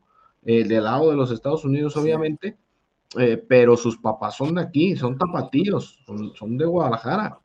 [0.44, 2.56] eh, del lado de los Estados Unidos, obviamente,
[3.18, 7.38] eh, pero sus papás son de aquí, son tapatíos, son, son de Guadalajara.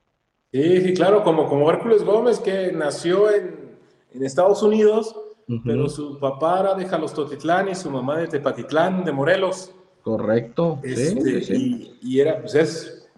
[0.51, 3.69] Sí, sí, claro, como, como Hércules Gómez, que nació en
[4.13, 5.15] en Estados Unidos,
[5.63, 9.73] pero su papá era de Jalostotitlán y su mamá de Tepatitlán, de Morelos.
[10.03, 10.79] Correcto.
[10.83, 11.55] Este,
[12.01, 13.09] y, era, pues es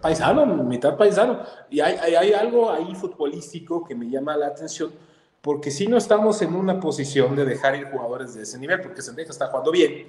[0.00, 1.40] paisano, mitad paisano.
[1.70, 4.92] Y hay, hay, algo ahí futbolístico que me llama la atención,
[5.40, 9.02] porque si no estamos en una posición de dejar ir jugadores de ese nivel, porque
[9.02, 10.06] Sendeja está jugando bien,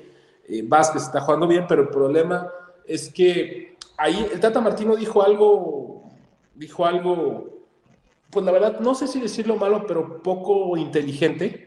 [0.48, 2.52] eh, Vázquez está jugando bien, pero el problema
[2.86, 6.10] es que ahí el Tata Martino dijo algo,
[6.56, 7.58] dijo algo
[8.30, 11.67] pues la verdad, no sé si decirlo malo, pero poco inteligente.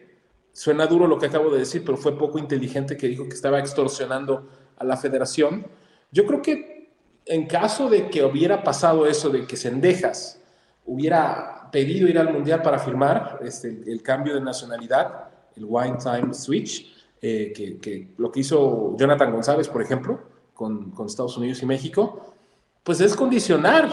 [0.61, 3.59] Suena duro lo que acabo de decir, pero fue poco inteligente que dijo que estaba
[3.59, 4.47] extorsionando
[4.77, 5.67] a la federación.
[6.13, 6.91] Yo creo que
[7.25, 10.39] en caso de que hubiera pasado eso, de que Sendejas
[10.85, 16.35] hubiera pedido ir al Mundial para firmar este, el cambio de nacionalidad, el Wine Time
[16.35, 20.21] Switch, eh, que, lo que hizo Jonathan González, por ejemplo,
[20.53, 22.35] con, con Estados Unidos y México,
[22.83, 23.89] pues es condicionar.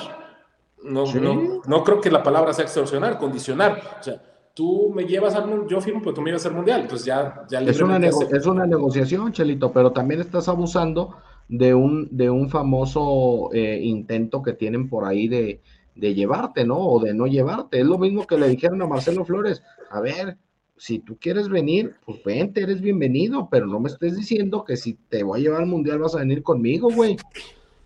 [0.83, 3.99] No, no, no, creo que la palabra sea extorsionar, condicionar.
[4.01, 4.21] O sea,
[4.57, 6.81] tú me llevas al yo firmo, pero tú me llevas al mundial.
[6.81, 11.15] Entonces ya, ya es, una es una negociación, Chelito, pero también estás abusando
[11.47, 15.61] de un, de un famoso eh, intento que tienen por ahí de,
[15.93, 16.79] de llevarte, ¿no?
[16.79, 17.79] O de no llevarte.
[17.79, 19.61] Es lo mismo que le dijeron a Marcelo Flores.
[19.91, 20.37] A ver,
[20.75, 24.95] si tú quieres venir, pues vente, eres bienvenido, pero no me estés diciendo que si
[25.07, 27.15] te voy a llevar al mundial vas a venir conmigo, güey.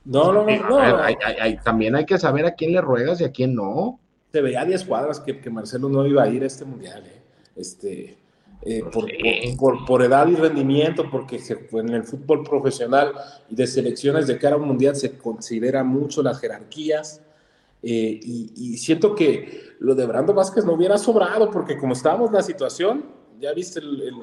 [0.05, 0.79] No, no, no.
[1.65, 3.99] también hay que saber a quién le ruegas y a quién no
[4.31, 7.03] se veía a 10 cuadras que, que, Marcelo no iba a ir a este mundial,
[7.05, 7.21] ¿eh?
[7.55, 8.17] este,
[8.63, 9.05] eh, pues
[9.57, 11.41] por, por, edad y rendimiento, porque
[11.71, 13.11] en el fútbol profesional
[13.49, 17.21] y de selecciones de cara a un mundial se considera mucho las jerarquías.
[17.83, 22.35] Eh, y, siento que lo de Brando Vázquez no hubiera sobrado, porque como estábamos en
[22.35, 23.05] la situación,
[23.39, 24.15] ya viste el, el,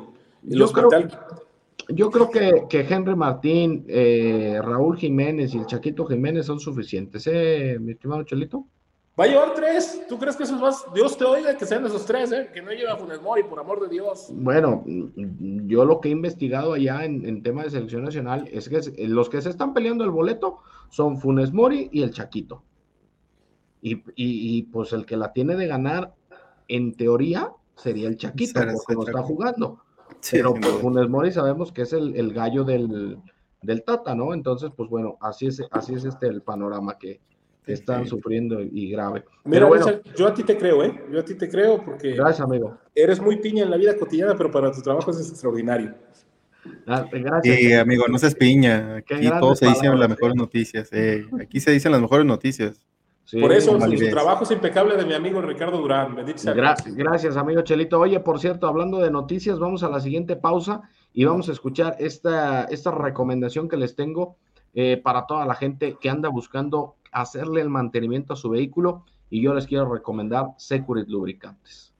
[0.56, 1.08] yo hospital.
[1.08, 3.84] Creo, yo creo que, que Henry Martín,
[4.62, 8.64] Raúl Jiménez y el Chaquito Jiménez son suficientes, ¿eh, mi estimado Chelito?
[9.18, 10.02] Va a llevar tres.
[10.08, 10.84] ¿Tú crees que esos más?
[10.94, 12.50] Dios te oiga que sean esos tres, ¿eh?
[12.52, 14.28] Que no lleve a Funes Mori, por amor de Dios.
[14.30, 18.80] Bueno, yo lo que he investigado allá en, en tema de selección nacional es que
[19.08, 22.62] los que se están peleando el boleto son Funes Mori y el Chaquito.
[23.80, 26.14] Y, y, pues el que la tiene de ganar,
[26.68, 29.80] en teoría, sería el Chaquito, porque no está jugando.
[30.30, 33.18] Pero pues, Funes Mori sabemos que es el, el gallo del,
[33.62, 34.32] del, Tata, ¿no?
[34.32, 37.20] Entonces, pues bueno, así es, así es este el panorama que,
[37.72, 39.24] están sufriendo y grave.
[39.44, 41.04] Mira, bueno, yo a ti te creo, ¿eh?
[41.12, 42.12] Yo a ti te creo porque.
[42.12, 42.78] Gracias, amigo.
[42.94, 45.94] Eres muy piña en la vida cotidiana, pero para tu trabajo es extraordinario.
[46.86, 47.56] Ah, gracias.
[47.56, 48.96] Sí, amigo, no seas piña.
[48.96, 50.88] Aquí todos se dicen las mejores noticias.
[50.92, 51.26] Eh.
[51.40, 52.80] Aquí se dicen las mejores noticias.
[53.40, 56.16] por eso, su trabajo es impecable de mi amigo Ricardo Durán.
[56.96, 58.00] gracias, amigo Chelito.
[58.00, 61.96] Oye, por cierto, hablando de noticias, vamos a la siguiente pausa y vamos a escuchar
[61.98, 64.36] esta, esta recomendación que les tengo
[64.74, 69.42] eh, para toda la gente que anda buscando hacerle el mantenimiento a su vehículo y
[69.42, 71.94] yo les quiero recomendar Securit Lubricantes.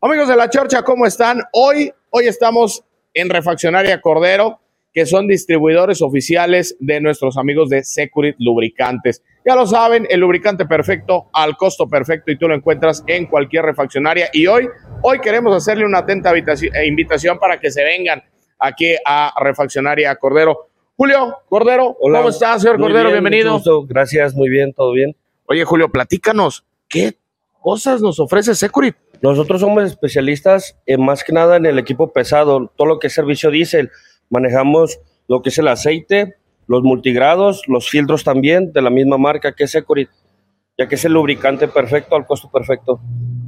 [0.00, 1.40] Amigos de la Chorcha, ¿cómo están?
[1.52, 4.60] Hoy, hoy estamos en Refaccionaria Cordero,
[4.92, 9.22] que son distribuidores oficiales de nuestros amigos de Securit Lubricantes.
[9.44, 13.64] Ya lo saben, el lubricante perfecto al costo perfecto y tú lo encuentras en cualquier
[13.64, 14.28] refaccionaria.
[14.32, 14.68] Y hoy,
[15.02, 18.22] hoy queremos hacerle una atenta eh, invitación para que se vengan
[18.58, 20.68] aquí a Refaccionaria Cordero.
[20.98, 23.10] Julio Cordero, ¿cómo estás, señor Cordero?
[23.10, 23.60] Bienvenido.
[23.86, 25.14] Gracias, muy bien, todo bien.
[25.44, 27.18] Oye, Julio, platícanos, ¿qué
[27.60, 28.96] cosas nos ofrece Securit?
[29.20, 33.12] Nosotros somos especialistas en más que nada en el equipo pesado, todo lo que es
[33.12, 33.90] servicio diésel.
[34.30, 39.52] Manejamos lo que es el aceite, los multigrados, los filtros también de la misma marca
[39.52, 40.08] que es Securit,
[40.78, 43.00] ya que es el lubricante perfecto al costo perfecto.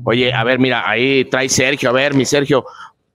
[0.04, 2.66] Oye, a ver, mira, ahí trae Sergio, a ver, mi Sergio,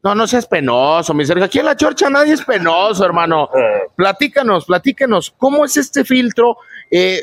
[0.04, 1.46] no, no seas penoso, mi Sergio.
[1.46, 3.50] Aquí en la chorcha nadie es penoso, hermano.
[3.64, 3.88] Eh.
[3.96, 6.58] Platícanos, platícanos, ¿cómo es este filtro?
[6.90, 7.22] Eh,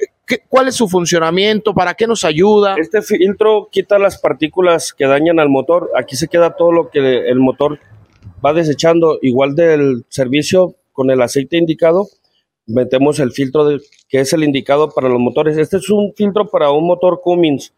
[0.49, 1.75] ¿Cuál es su funcionamiento?
[1.75, 2.77] ¿Para qué nos ayuda?
[2.79, 5.91] Este filtro quita las partículas que dañan al motor.
[5.99, 7.81] Aquí se queda todo lo que el motor
[8.45, 9.19] va desechando.
[9.23, 12.07] Igual del servicio con el aceite indicado,
[12.67, 13.67] metemos el filtro
[14.09, 15.59] que es el indicado para los motores.
[15.59, 17.75] Este es un filtro para un motor Cummins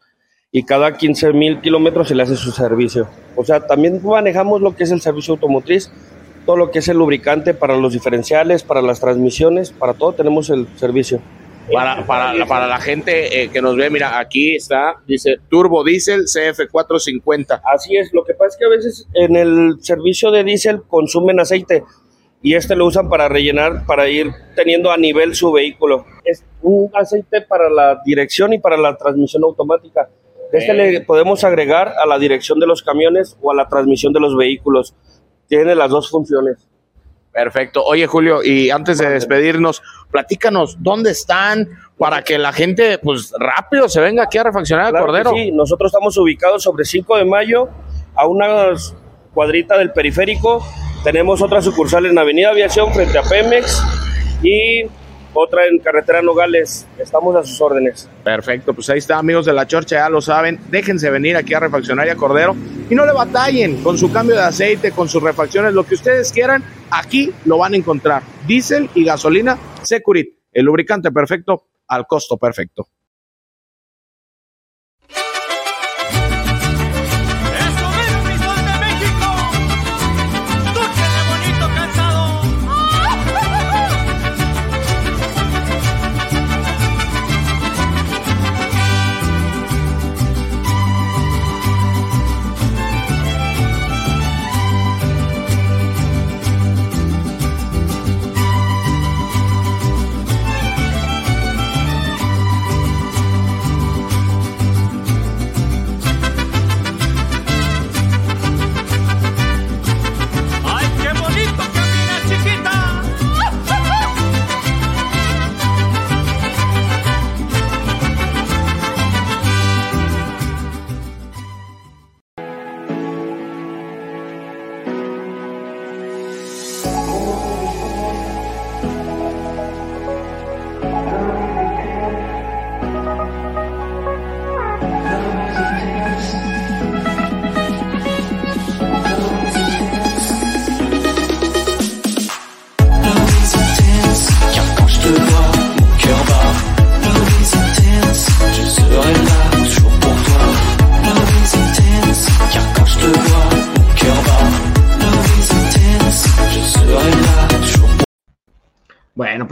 [0.54, 3.08] y cada 15 mil kilómetros se le hace su servicio.
[3.36, 5.90] O sea, también manejamos lo que es el servicio automotriz,
[6.44, 10.50] todo lo que es el lubricante para los diferenciales, para las transmisiones, para todo tenemos
[10.50, 11.20] el servicio.
[11.72, 16.24] Para, para, para la gente eh, que nos ve, mira, aquí está, dice Turbo Diesel
[16.24, 17.62] CF450.
[17.72, 21.40] Así es, lo que pasa es que a veces en el servicio de diésel consumen
[21.40, 21.82] aceite
[22.42, 26.04] y este lo usan para rellenar, para ir teniendo a nivel su vehículo.
[26.24, 30.10] Es un aceite para la dirección y para la transmisión automática
[30.52, 34.20] este le podemos agregar a la dirección de los camiones o a la transmisión de
[34.20, 34.94] los vehículos.
[35.48, 36.68] Tiene las dos funciones.
[37.32, 37.82] Perfecto.
[37.84, 43.88] Oye, Julio, y antes de despedirnos, platícanos dónde están para que la gente, pues rápido
[43.88, 45.30] se venga aquí a refaccionar el Cordero.
[45.32, 47.68] Sí, nosotros estamos ubicados sobre 5 de mayo,
[48.14, 48.74] a una
[49.32, 50.62] cuadrita del periférico.
[51.04, 53.82] Tenemos otra sucursal en Avenida Aviación frente a Pemex
[54.42, 54.84] y
[55.34, 56.86] otra en carretera Nogales.
[56.98, 58.08] Estamos a sus órdenes.
[58.24, 60.58] Perfecto, pues ahí está, amigos de la Chorcha, ya lo saben.
[60.70, 62.54] Déjense venir aquí a Refaccionaria Cordero
[62.88, 66.32] y no le batallen con su cambio de aceite, con sus refacciones, lo que ustedes
[66.32, 68.22] quieran, aquí lo van a encontrar.
[68.46, 72.86] Diesel y gasolina Securit, el lubricante perfecto al costo perfecto.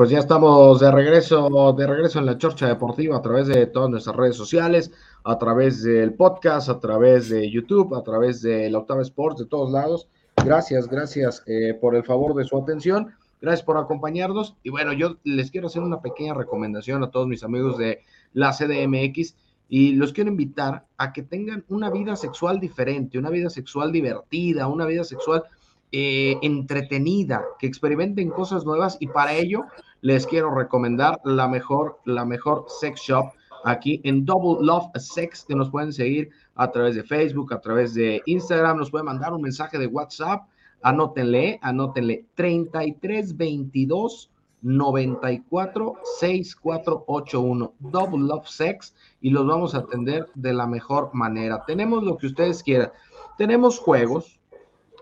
[0.00, 3.90] Pues ya estamos de regreso, de regreso en la Chorcha Deportiva a través de todas
[3.90, 4.90] nuestras redes sociales,
[5.24, 9.44] a través del podcast, a través de YouTube, a través de la Octava Sports, de
[9.44, 10.08] todos lados.
[10.42, 13.08] Gracias, gracias eh, por el favor de su atención.
[13.42, 14.56] Gracias por acompañarnos.
[14.62, 18.00] Y bueno, yo les quiero hacer una pequeña recomendación a todos mis amigos de
[18.32, 19.34] la CDMX
[19.68, 24.66] y los quiero invitar a que tengan una vida sexual diferente, una vida sexual divertida,
[24.66, 25.44] una vida sexual
[25.92, 29.66] eh, entretenida, que experimenten cosas nuevas y para ello
[30.02, 33.32] les quiero recomendar la mejor, la mejor sex shop
[33.64, 37.94] aquí en Double Love Sex, que nos pueden seguir a través de Facebook, a través
[37.94, 40.48] de Instagram, nos pueden mandar un mensaje de WhatsApp,
[40.82, 44.30] anótenle, anótenle 3322
[44.62, 51.64] 94 6481 Double Love Sex y los vamos a atender de la mejor manera.
[51.66, 52.92] Tenemos lo que ustedes quieran.
[53.38, 54.38] Tenemos juegos,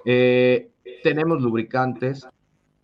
[0.04, 0.70] eh,
[1.02, 2.26] tenemos lubricantes,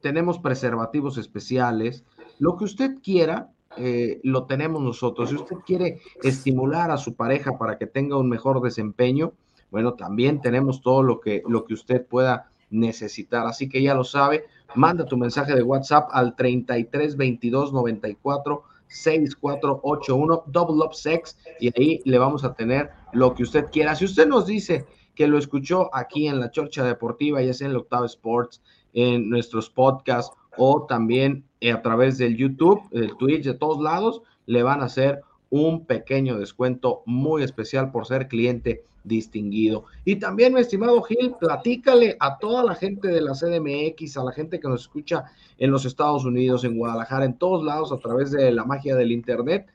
[0.05, 2.05] tenemos preservativos especiales,
[2.39, 5.31] lo que usted quiera, eh, lo tenemos nosotros.
[5.31, 9.33] Si usted quiere estimular a su pareja para que tenga un mejor desempeño,
[9.71, 13.47] bueno, también tenemos todo lo que, lo que usted pueda necesitar.
[13.47, 14.45] Así que ya lo sabe,
[14.75, 22.03] manda tu mensaje de WhatsApp al 33 22 94 6481 Double Up Sex y ahí
[22.05, 23.95] le vamos a tener lo que usted quiera.
[23.95, 24.85] Si usted nos dice
[25.15, 28.61] que lo escuchó aquí en la Chorcha Deportiva, ya sea en el Octavo Sports,
[28.95, 34.23] en nuestros podcasts o también eh, a través del YouTube, el Twitch, de todos lados,
[34.47, 35.21] le van a hacer
[35.51, 39.85] un pequeño descuento muy especial por ser cliente distinguido.
[40.05, 44.33] Y también, mi estimado Gil, platícale a toda la gente de la CDMX, a la
[44.33, 45.25] gente que nos escucha
[45.59, 49.13] en los Estados Unidos, en Guadalajara, en todos lados, a través de la magia del
[49.13, 49.67] Internet,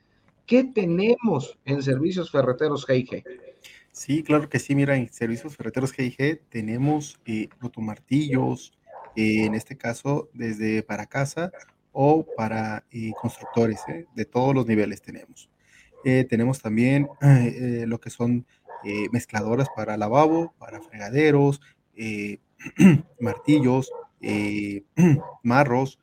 [0.46, 3.24] ¿qué tenemos en servicios ferreteros GIG?
[3.92, 4.76] Sí, claro que sí.
[4.76, 8.72] Mira, en Servicios Ferreteros GIG tenemos eh, rotomartillos,
[9.16, 11.52] eh, en este caso desde para casa
[11.92, 15.50] o para eh, constructores, eh, de todos los niveles tenemos.
[16.04, 17.10] tenemos también
[17.88, 18.46] lo que son
[19.12, 21.60] mezcladoras para lavabo, para fregaderos,
[23.20, 23.92] martillos,
[25.44, 26.00] marros,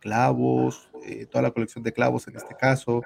[0.00, 0.90] clavos,
[1.30, 3.02] toda la colección de clavos en este caso,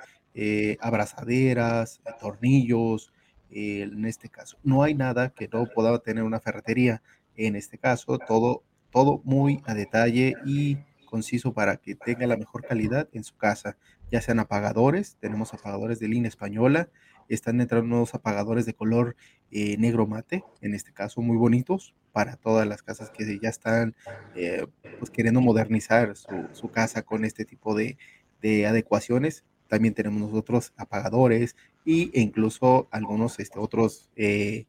[0.81, 3.13] abrazaderas, tornillos,
[3.51, 4.57] en este caso.
[4.63, 7.03] No hay nada que no pueda tener una ferretería.
[7.37, 8.63] En este caso, todo,
[8.95, 13.77] todo muy a detalle y conciso para que tenga la mejor calidad en su casa,
[14.13, 16.89] ya sean apagadores, tenemos apagadores de línea española,
[17.29, 19.17] están entrando nuevos apagadores de color
[19.51, 23.97] eh, negro mate, en este caso muy bonitos para todas las casas que ya están
[24.37, 24.67] eh,
[25.01, 27.99] pues queriendo modernizar su, casa con este tipo de,
[28.41, 29.45] de adecuaciones.
[29.67, 34.67] También tenemos nosotros apagadores, y, e incluso algunos este, otros eh,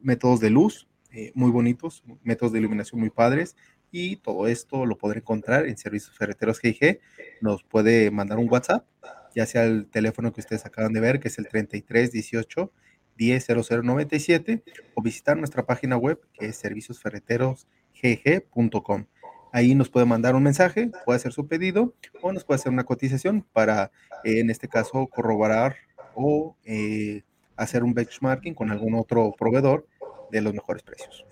[0.00, 3.54] métodos de luz eh, muy bonitos, métodos de iluminación muy padres.
[3.92, 6.98] Y todo esto lo podrá encontrar en Servicios Ferreteros GIG.
[7.40, 8.84] Nos puede mandar un WhatsApp,
[9.34, 12.72] ya sea el teléfono que ustedes acaban de ver, que es el 3318
[13.16, 19.06] 100097, o visitar nuestra página web, que es serviciosferreterosgg.com.
[19.52, 22.82] Ahí nos puede mandar un mensaje, puede hacer su pedido o nos puede hacer una
[22.82, 23.92] cotización para,
[24.24, 25.76] en este caso, corroborar
[26.16, 27.22] o eh,
[27.56, 29.86] hacer un benchmarking con algún otro proveedor
[30.34, 31.24] de los mejores precios.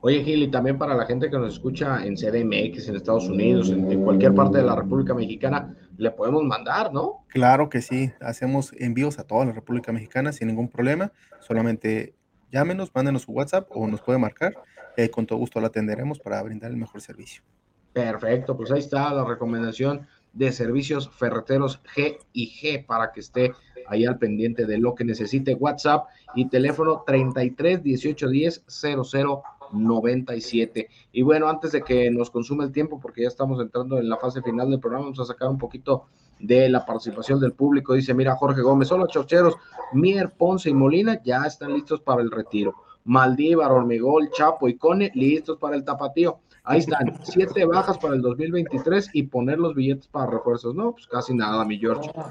[0.00, 3.70] Oye, Gil, y también para la gente que nos escucha en CDMX, en Estados Unidos,
[3.70, 7.24] en, cualquier parte de la República Mexicana, le podemos mandar, ¿no?
[7.28, 11.12] Claro que sí, hacemos envíos a toda la República Mexicana sin ningún problema.
[11.38, 12.16] Solamente
[12.50, 14.54] llámenos, mándenos su WhatsApp o nos puede marcar.
[14.96, 17.44] Eh, con todo gusto la atenderemos para brindar el mejor servicio.
[17.92, 23.52] Perfecto, pues ahí está la recomendación de servicios ferreteros G y G para que esté
[23.88, 25.54] ahí al pendiente de lo que necesite.
[25.54, 30.88] WhatsApp y teléfono 33 18 10 00 97.
[31.12, 34.16] Y bueno, antes de que nos consume el tiempo, porque ya estamos entrando en la
[34.16, 36.04] fase final del programa, vamos a sacar un poquito
[36.38, 37.94] de la participación del público.
[37.94, 39.54] Dice, mira, Jorge Gómez, hola chorcheros,
[39.92, 42.74] Mier, Ponce y Molina ya están listos para el retiro.
[43.04, 46.38] Maldívar, Hormigol, Chapo y Cone listos para el tapatío.
[46.64, 50.74] Ahí están, siete bajas para el 2023 y poner los billetes para refuerzos.
[50.74, 52.08] No, pues casi nada, mi George.
[52.14, 52.30] Ah,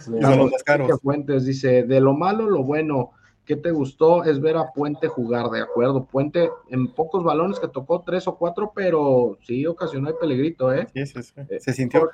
[1.02, 3.12] Fuentes dice, de lo malo, lo bueno.
[3.44, 4.24] ¿Qué te gustó?
[4.24, 6.06] Es ver a Puente jugar, de acuerdo.
[6.06, 10.88] Puente en pocos balones que tocó tres o cuatro, pero sí ocasionó el peligrito, ¿eh?
[10.94, 11.34] Sí, sí, sí.
[11.50, 12.10] Eh, Se sintió.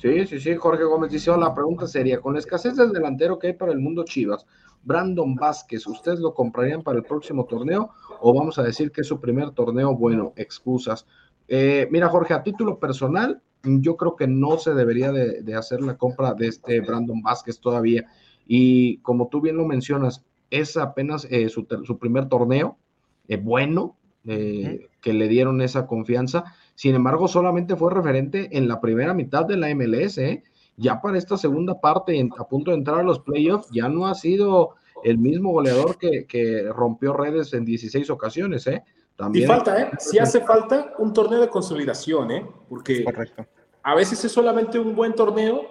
[0.00, 0.56] Sí, sí, sí.
[0.56, 3.78] Jorge Gómez dice, la pregunta sería, con la escasez del delantero que hay para el
[3.78, 4.46] mundo Chivas,
[4.82, 7.90] Brandon Vázquez, ¿ustedes lo comprarían para el próximo torneo
[8.20, 9.94] o vamos a decir que es su primer torneo?
[9.94, 11.06] Bueno, excusas.
[11.48, 15.96] Eh, mira, Jorge, a título personal, yo creo que no se debería de, hacer la
[15.96, 18.06] compra de este Brandon Vázquez todavía.
[18.46, 21.66] Y como tú bien lo mencionas, es apenas eh, su,
[21.98, 22.76] primer torneo,
[23.28, 26.44] eh, bueno, que le dieron esa confianza.
[26.74, 30.18] Sin embargo, solamente fue referente en la primera mitad de la MLS.
[30.18, 30.42] ¿eh?
[30.76, 34.14] Ya para esta segunda parte, a punto de entrar a los playoffs, ya no ha
[34.14, 38.66] sido el mismo goleador que, rompió redes en 16 ocasiones.
[38.66, 38.82] ¿eh?
[39.16, 39.90] También y falta, ¿eh?
[39.98, 42.46] Si hace falta un torneo de consolidación, ¿eh?
[42.68, 43.04] Porque
[43.82, 45.66] a veces es solamente un buen torneo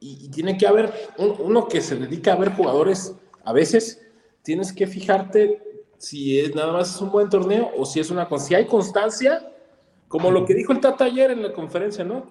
[0.00, 3.14] y, tiene que haber uno que se dedica a ver jugadores.
[3.44, 4.02] A veces
[4.42, 5.62] tienes que fijarte
[5.98, 9.52] si es nada más un buen torneo o si es una si hay constancia,
[10.08, 12.26] como lo que dijo el Tata ayer en la conferencia, ¿no?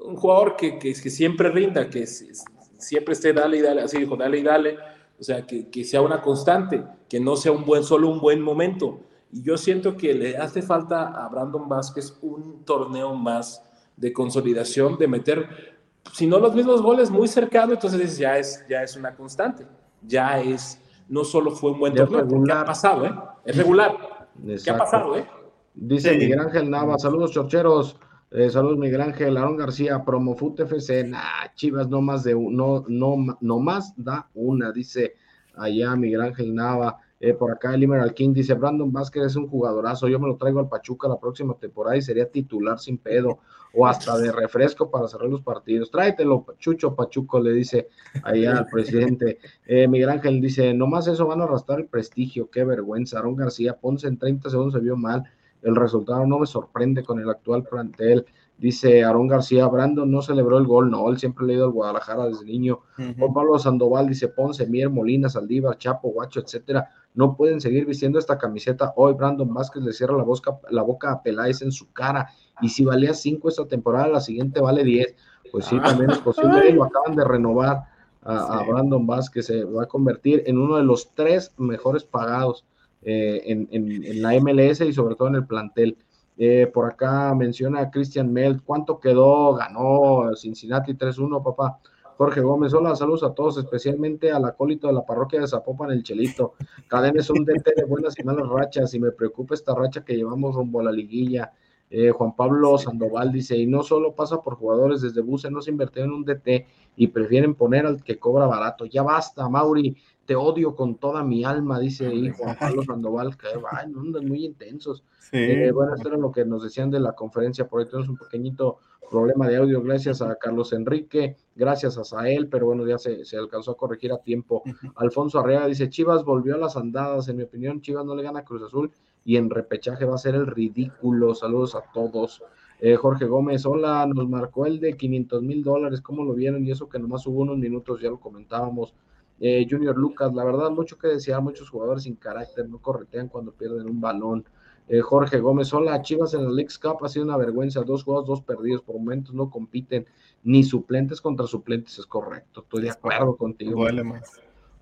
[0.00, 4.16] Un jugador que, que, que siempre rinda, que siempre esté dale y dale, así dijo,
[4.16, 4.78] dale y dale,
[5.18, 8.40] o sea, que, que sea una constante, que no sea un buen, solo un buen
[8.40, 9.00] momento.
[9.32, 13.62] Y yo siento que le hace falta a Brandon Vázquez un torneo más
[13.96, 15.76] de consolidación, de meter,
[16.12, 19.66] si no los mismos goles, muy cercano, entonces ya es, ya es una constante,
[20.02, 23.14] ya es, no solo fue un buen torneo, ¿qué ha pasado, ¿eh?
[23.44, 24.28] Es regular.
[24.64, 25.26] ¿Qué ha pasado, eh?
[25.74, 27.96] Dice Miguel Ángel Nava, saludos chorcheros,
[28.30, 33.38] eh, saludos Miguel Ángel, Aaron García, Promofut FC, nah, Chivas no más de no, no,
[33.40, 35.14] no más da una, dice
[35.56, 36.98] allá Miguel Ángel Nava.
[37.22, 40.36] Eh, por acá el Emerald King dice, Brandon Vázquez es un jugadorazo, yo me lo
[40.36, 43.40] traigo al Pachuca la próxima temporada y sería titular sin pedo
[43.74, 45.90] o hasta de refresco para cerrar los partidos.
[45.90, 47.88] Tráetelo, Chucho Pachuco, le dice
[48.22, 49.38] allá al presidente.
[49.66, 53.18] Eh, Miguel Ángel dice, nomás eso van a arrastrar el prestigio, qué vergüenza.
[53.18, 55.24] Aaron García, Ponce en 30 segundos se vio mal,
[55.62, 58.24] el resultado no me sorprende con el actual plantel.
[58.60, 62.26] Dice Aarón García, Brandon no celebró el gol, no, él siempre ha ido al Guadalajara
[62.26, 62.80] desde niño.
[63.18, 68.18] Juan Pablo Sandoval dice Ponce, Mier, Molina, Saldívar, Chapo, Guacho, etcétera, no pueden seguir vistiendo
[68.18, 68.92] esta camiseta.
[68.96, 70.24] Hoy Brandon Vázquez le cierra la,
[70.70, 72.28] la boca a Peláez en su cara.
[72.60, 75.16] Y si valía 5 esta temporada, la siguiente vale 10.
[75.50, 76.70] Pues sí, también es posible.
[76.72, 77.84] Lo acaban de renovar
[78.22, 79.46] a, Brandon Vázquez.
[79.46, 82.64] Se va a convertir en uno de los tres mejores pagados
[83.02, 85.96] eh, en, en, la MLS y sobre todo en el plantel.
[86.42, 89.52] Eh, por acá menciona a Christian Mel, ¿cuánto quedó?
[89.56, 91.78] Ganó Cincinnati 3-1, papá.
[92.16, 96.02] Jorge Gómez, hola, saludos a todos, especialmente al acólito de la parroquia de Zapopan, el
[96.02, 96.54] Chelito.
[96.88, 100.16] Cadena es un DT de buenas y malas rachas, y me preocupa esta racha que
[100.16, 101.52] llevamos rumbo a la liguilla.
[101.90, 105.72] Eh, Juan Pablo Sandoval dice, y no solo pasa por jugadores, desde Buse no se
[105.72, 106.66] invirtió en un DT
[106.96, 108.86] y prefieren poner al que cobra barato.
[108.86, 109.94] Ya basta, Mauri,
[110.30, 115.02] te odio con toda mi alma, dice ahí Juan Pablo Sandoval, que van muy intensos.
[115.32, 118.16] Eh, bueno, esto era lo que nos decían de la conferencia, por ahí tenemos un
[118.16, 118.78] pequeñito
[119.10, 123.72] problema de audio, gracias a Carlos Enrique, gracias a Sael, pero bueno, ya se, alcanzó
[123.72, 124.62] a corregir a tiempo.
[124.94, 128.38] Alfonso Arreaga dice, Chivas volvió a las andadas, en mi opinión, Chivas no le gana
[128.38, 128.92] a Cruz Azul
[129.24, 131.34] y en repechaje va a ser el ridículo.
[131.34, 132.40] Saludos a todos.
[132.78, 136.64] Eh, Jorge Gómez, hola, nos marcó el de 500 mil dólares, ¿cómo lo vieron?
[136.64, 138.94] Y eso que nomás hubo unos minutos, ya lo comentábamos.
[139.40, 143.52] Eh, Junior Lucas, la verdad, mucho que decía, muchos jugadores sin carácter no corretean cuando
[143.52, 144.44] pierden un balón.
[144.86, 148.26] Eh, Jorge Gómez, hola, Chivas en la League Cup ha sido una vergüenza, dos juegos,
[148.26, 150.06] dos perdidos, por momentos no compiten,
[150.42, 153.86] ni suplentes contra suplentes, es correcto, estoy de acuerdo contigo.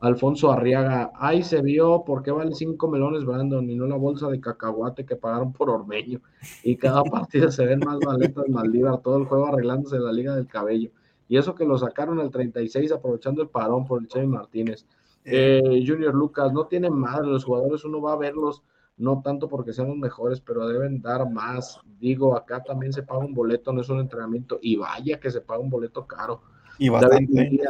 [0.01, 4.29] Alfonso Arriaga, ahí se vio por qué vale cinco melones Brandon y no la bolsa
[4.29, 6.21] de cacahuate que pagaron por Ormeño.
[6.63, 10.47] Y cada partida se ven más maletas Maldívar, todo el juego arreglándose la Liga del
[10.47, 10.91] Cabello.
[11.29, 14.87] Y eso que lo sacaron al 36 aprovechando el parón por el Chevy Martínez.
[15.25, 18.63] Eh, Junior Lucas, no tiene madre, los jugadores uno va a verlos
[18.99, 21.81] no tanto porque sean los mejores, pero deben dar más.
[22.01, 25.41] Digo, acá también se paga un boleto, no es un entrenamiento, y vaya que se
[25.41, 26.43] paga un boleto caro.
[26.79, 27.61] Y bastante.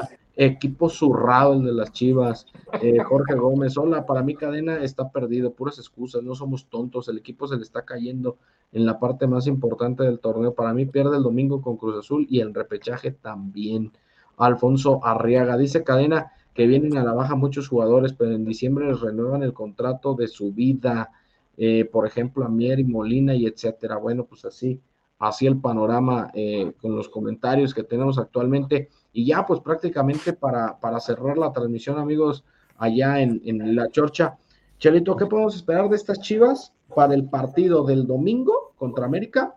[0.40, 2.46] Equipo zurrado el de las Chivas.
[2.80, 7.18] Eh, Jorge Gómez, hola, para mí cadena está perdido, puras excusas, no somos tontos, el
[7.18, 8.38] equipo se le está cayendo
[8.72, 10.54] en la parte más importante del torneo.
[10.54, 13.92] Para mí pierde el domingo con Cruz Azul y el repechaje también.
[14.36, 19.00] Alfonso Arriaga dice cadena que vienen a la baja muchos jugadores, pero en diciembre les
[19.00, 21.10] renuevan el contrato de su vida.
[21.56, 23.96] Eh, por ejemplo, a Mier y Molina y etcétera.
[23.96, 24.80] Bueno, pues así,
[25.18, 28.88] así el panorama eh, con los comentarios que tenemos actualmente.
[29.12, 32.44] Y ya, pues prácticamente para, para cerrar la transmisión, amigos,
[32.76, 34.36] allá en, en La Chorcha.
[34.78, 39.56] Chelito, ¿qué podemos esperar de estas chivas para el partido del domingo contra América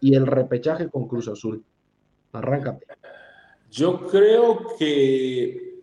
[0.00, 1.64] y el repechaje con Cruz Azul?
[2.32, 2.86] Arráncate.
[3.70, 5.82] Yo creo que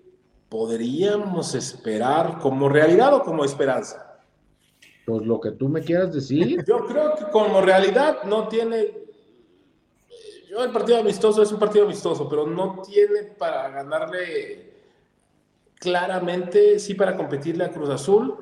[0.49, 4.21] podríamos esperar como realidad o como esperanza.
[5.05, 6.63] Pues lo que tú me quieras decir.
[6.67, 9.03] Yo creo que como realidad no tiene.
[10.49, 14.71] Yo el partido amistoso es un partido amistoso, pero no tiene para ganarle
[15.79, 18.37] claramente, sí para competirle a Cruz Azul.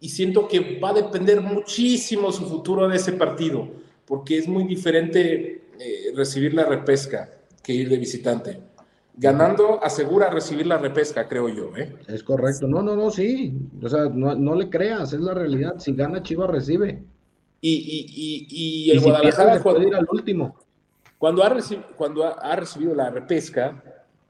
[0.00, 3.68] Y siento que va a depender muchísimo su futuro de ese partido,
[4.04, 7.30] porque es muy diferente eh, recibir la repesca
[7.62, 8.60] que ir de visitante
[9.16, 11.76] ganando asegura recibir la repesca, creo yo.
[11.76, 11.96] ¿eh?
[12.06, 12.68] Es correcto.
[12.68, 13.58] No, no, no, sí.
[13.82, 15.76] O sea, no, le creas, es la realidad.
[15.78, 17.02] Si gana, Chivas recibe.
[17.60, 18.06] Y, y,
[18.50, 20.56] y, y el Guadalajara puede ir al último.
[21.18, 21.56] Cuando ha,
[21.96, 23.82] cuando ha, recibido la repesca,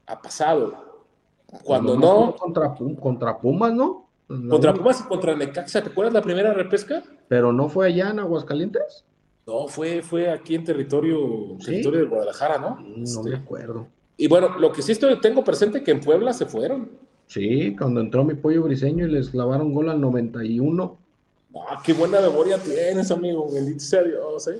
[0.05, 1.05] ha pasado.
[1.63, 2.35] Cuando, no.
[2.35, 4.06] Contra, contra Pumas, ¿no?
[4.27, 7.03] Contra Pumas y contra Necaxa, ¿te acuerdas la primera repesca?
[7.27, 9.05] Pero no fue allá en Aguascalientes.
[9.45, 12.77] No, fue, fue aquí en territorio, territorio de Guadalajara, ¿no?
[12.81, 13.87] No me este, acuerdo.
[14.17, 16.89] Y bueno, lo que sí estoy, tengo presente que en Puebla se fueron.
[17.27, 20.97] Sí, cuando entró mi pollo briseño y les clavaron gol al 91.
[21.55, 23.49] Ah, qué buena memoria tienes, amigo.
[23.51, 24.59] Bendito sea Dios, ¿eh?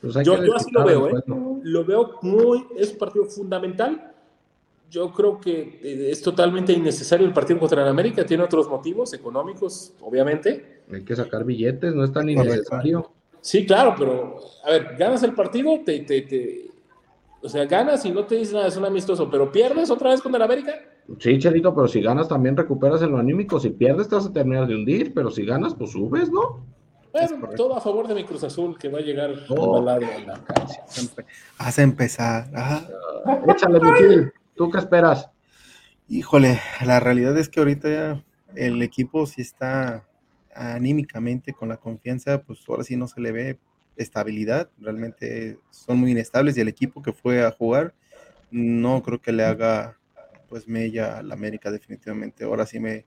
[0.00, 1.22] Pues yo, yo así lo veo, ¿eh?
[1.62, 4.12] Lo veo muy, es un partido fundamental.
[4.92, 8.26] Yo creo que eh, es totalmente innecesario el partido contra el América.
[8.26, 10.82] Tiene otros motivos económicos, obviamente.
[10.92, 13.10] Hay que sacar billetes, no es tan innecesario.
[13.40, 16.70] Sí, claro, pero a ver, ganas el partido, te, te, te
[17.42, 20.20] o sea, ganas y no te dices nada, es un amistoso, pero pierdes otra vez
[20.20, 20.74] con el América.
[21.18, 23.58] Sí, Chelito, pero si ganas también recuperas en lo anímico.
[23.58, 26.66] Si pierdes te vas a terminar de hundir, pero si ganas, pues subes, ¿no?
[27.12, 29.78] Bueno, todo a favor de mi Cruz Azul, que va a llegar oh.
[29.78, 30.42] a la
[31.58, 32.50] a empezar.
[32.54, 32.86] Ah.
[33.48, 34.32] Échale, Michel.
[34.54, 35.30] ¿Tú qué esperas?
[36.08, 38.24] Híjole, la realidad es que ahorita ya
[38.54, 40.06] el equipo sí está
[40.54, 43.58] anímicamente con la confianza, pues ahora sí no se le ve
[43.96, 47.94] estabilidad, realmente son muy inestables y el equipo que fue a jugar
[48.50, 49.98] no creo que le haga
[50.48, 52.44] pues mella al América definitivamente.
[52.44, 53.06] Ahora sí me,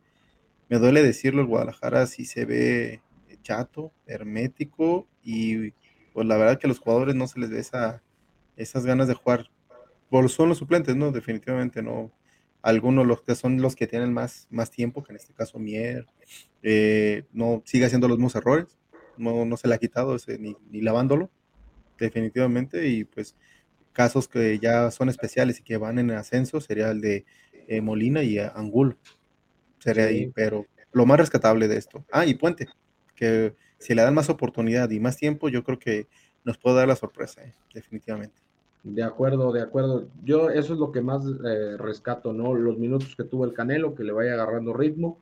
[0.68, 3.02] me duele decirlo, el Guadalajara sí se ve
[3.44, 5.72] chato, hermético y
[6.14, 8.02] pues la verdad que a los jugadores no se les ve esa,
[8.58, 9.52] esas ganas de jugar.
[10.30, 11.12] Son los suplentes, ¿no?
[11.12, 12.12] Definitivamente no.
[12.62, 16.08] Algunos los que son los que tienen más, más tiempo, que en este caso Mier,
[16.64, 18.78] eh, no sigue haciendo los mismos errores
[19.18, 21.30] no, no se le ha quitado ese, ni, ni, lavándolo,
[21.98, 23.36] definitivamente, y pues
[23.94, 27.26] casos que ya son especiales y que van en ascenso sería el de
[27.68, 28.98] eh, Molina y Angul,
[29.80, 32.06] sería ahí, pero lo más rescatable de esto.
[32.12, 32.68] Ah, y Puente,
[33.16, 36.08] que si le dan más oportunidad y más tiempo, yo creo que
[36.44, 38.45] nos puede dar la sorpresa, eh, definitivamente.
[38.86, 40.08] De acuerdo, de acuerdo.
[40.24, 42.54] Yo eso es lo que más eh, rescato, ¿no?
[42.54, 45.18] Los minutos que tuvo el Canelo, que le vaya agarrando ritmo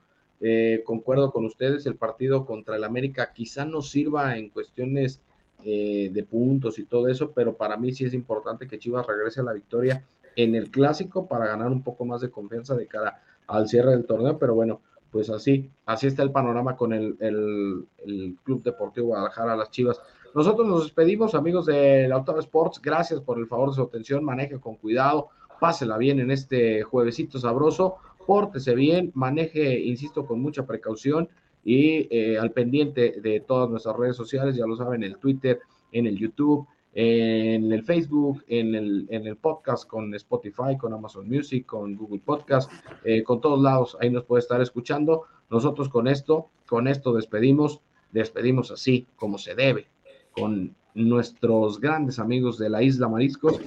[0.45, 5.21] eh, concuerdo con ustedes, el partido contra el América quizá no sirva en cuestiones
[5.63, 9.39] eh, de puntos y todo eso, pero para mí sí es importante que Chivas regrese
[9.39, 10.03] a la victoria
[10.35, 14.05] en el clásico para ganar un poco más de confianza de cara al cierre del
[14.05, 19.55] torneo, pero bueno, pues así, así está el panorama con el, el Club Deportivo Guadalajara,
[19.55, 20.01] las Chivas.
[20.35, 24.23] Nosotros nos despedimos, amigos de la Octava Sports, gracias por el favor de su atención,
[24.23, 25.29] maneje con cuidado,
[25.59, 27.97] pásela bien en este juevesito sabroso.
[28.25, 31.29] Pórtese bien, maneje, insisto, con mucha precaución
[31.63, 35.59] y eh, al pendiente de todas nuestras redes sociales, ya lo saben, en el Twitter,
[35.91, 41.29] en el YouTube, en el Facebook, en el, en el podcast con Spotify, con Amazon
[41.29, 42.71] Music, con Google Podcast,
[43.03, 45.25] eh, con todos lados, ahí nos puede estar escuchando.
[45.51, 47.81] Nosotros con esto, con esto despedimos,
[48.11, 49.92] despedimos así como se debe,
[50.33, 53.59] con nuestros grandes amigos de la Isla Mariscos,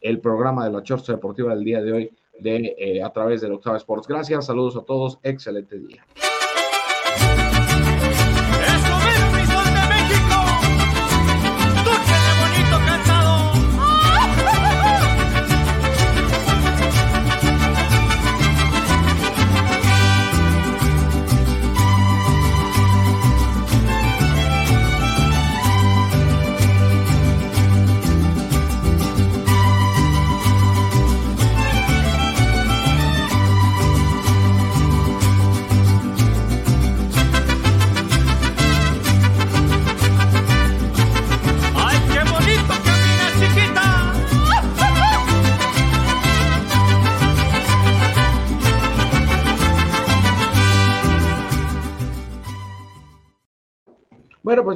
[0.00, 3.50] el programa de la Chorcha Deportiva del día de hoy de, eh, a través de
[3.50, 4.06] Octava Sports.
[4.06, 6.04] Gracias, saludos a todos, excelente día.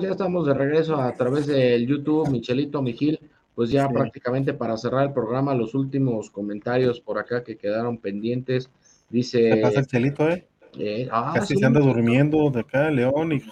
[0.00, 3.20] Ya estamos de regreso a través del YouTube, Michelito, Mijil,
[3.54, 8.70] pues ya prácticamente para cerrar el programa, los últimos comentarios por acá que quedaron pendientes.
[9.10, 9.50] Dice.
[9.50, 10.46] ¿Qué pasa el Chelito, eh?
[10.78, 13.32] eh ah, Casi se anda durmiendo de acá, León.
[13.32, 13.42] Y...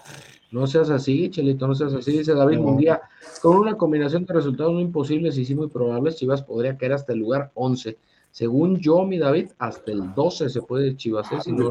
[0.51, 2.13] No seas así, Chelito, no seas así.
[2.13, 3.03] Dice David un día
[3.43, 7.13] con una combinación de resultados muy imposibles y sí muy probables, Chivas podría caer hasta
[7.13, 7.99] el lugar 11.
[8.39, 11.39] Según yo, mi David, hasta el 12 se puede Chivas, ¿eh?
[11.43, 11.71] si, no,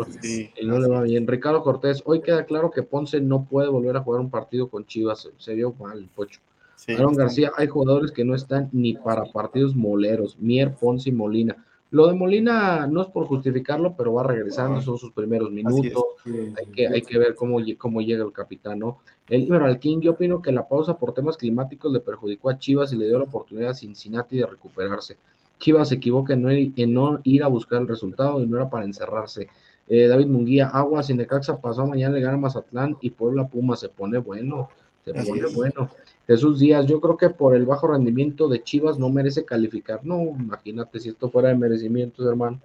[0.64, 1.26] no, le va bien.
[1.26, 4.86] Ricardo Cortés, hoy queda claro que Ponce no puede volver a jugar un partido con
[4.86, 6.42] Chivas, se vio mal, Pocho.
[6.90, 11.56] Aaron García, hay jugadores que no están ni para partidos moleros, Mier, Ponce y Molina.
[11.90, 16.04] Lo de Molina no es por justificarlo, pero va regresando, son sus primeros minutos.
[16.26, 18.98] Hay, que, hay que ver cómo, cómo llega el capitán, ¿no?
[19.30, 22.98] El King, yo opino que la pausa por temas climáticos le perjudicó a Chivas y
[22.98, 25.16] le dio la oportunidad a Cincinnati de recuperarse.
[25.60, 29.48] Chivas se equivoca en no, ir, a buscar el resultado y no era para encerrarse.
[29.88, 33.90] Eh, David Munguía, Aguas y Necaxa pasó mañana le gana Mazatlán y Puebla Puma se
[33.90, 34.70] pone bueno.
[35.06, 35.90] Se pone bueno.
[36.28, 40.02] Jesús Díaz, yo creo que por el bajo rendimiento de Chivas no merece calificar.
[40.04, 42.60] No, imagínate si esto fuera de merecimientos, hermano.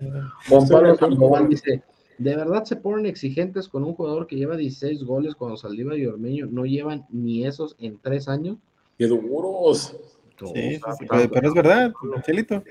[0.49, 1.81] Juan Pablo Sandoval dice,
[2.19, 6.07] ¿de verdad se ponen exigentes con un jugador que lleva 16 goles cuando Saldívar y
[6.07, 8.59] Ormeño no llevan ni esos en tres años?
[8.99, 9.97] ¡Qué duros!
[10.41, 11.93] Sí, sí, sí, pero, pero es verdad,
[12.27, 12.65] Chelito.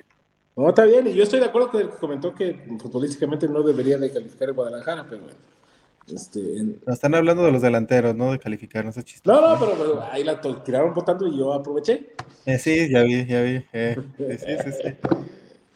[0.62, 3.64] No, está bien, y yo estoy de acuerdo con el que comentó que futbolísticamente no
[3.64, 5.36] debería de calificar el Guadalajara, pero bueno.
[6.08, 9.28] Este, en- No, están hablando de los delanteros, no de calificar, no sé chiste.
[9.28, 12.14] No, no, pero, pero ahí la tiraron votando y yo aproveché.
[12.46, 13.64] Eh, sí, ya vi, ya vi.
[13.74, 15.18] eh, sí, sí, sí, sí.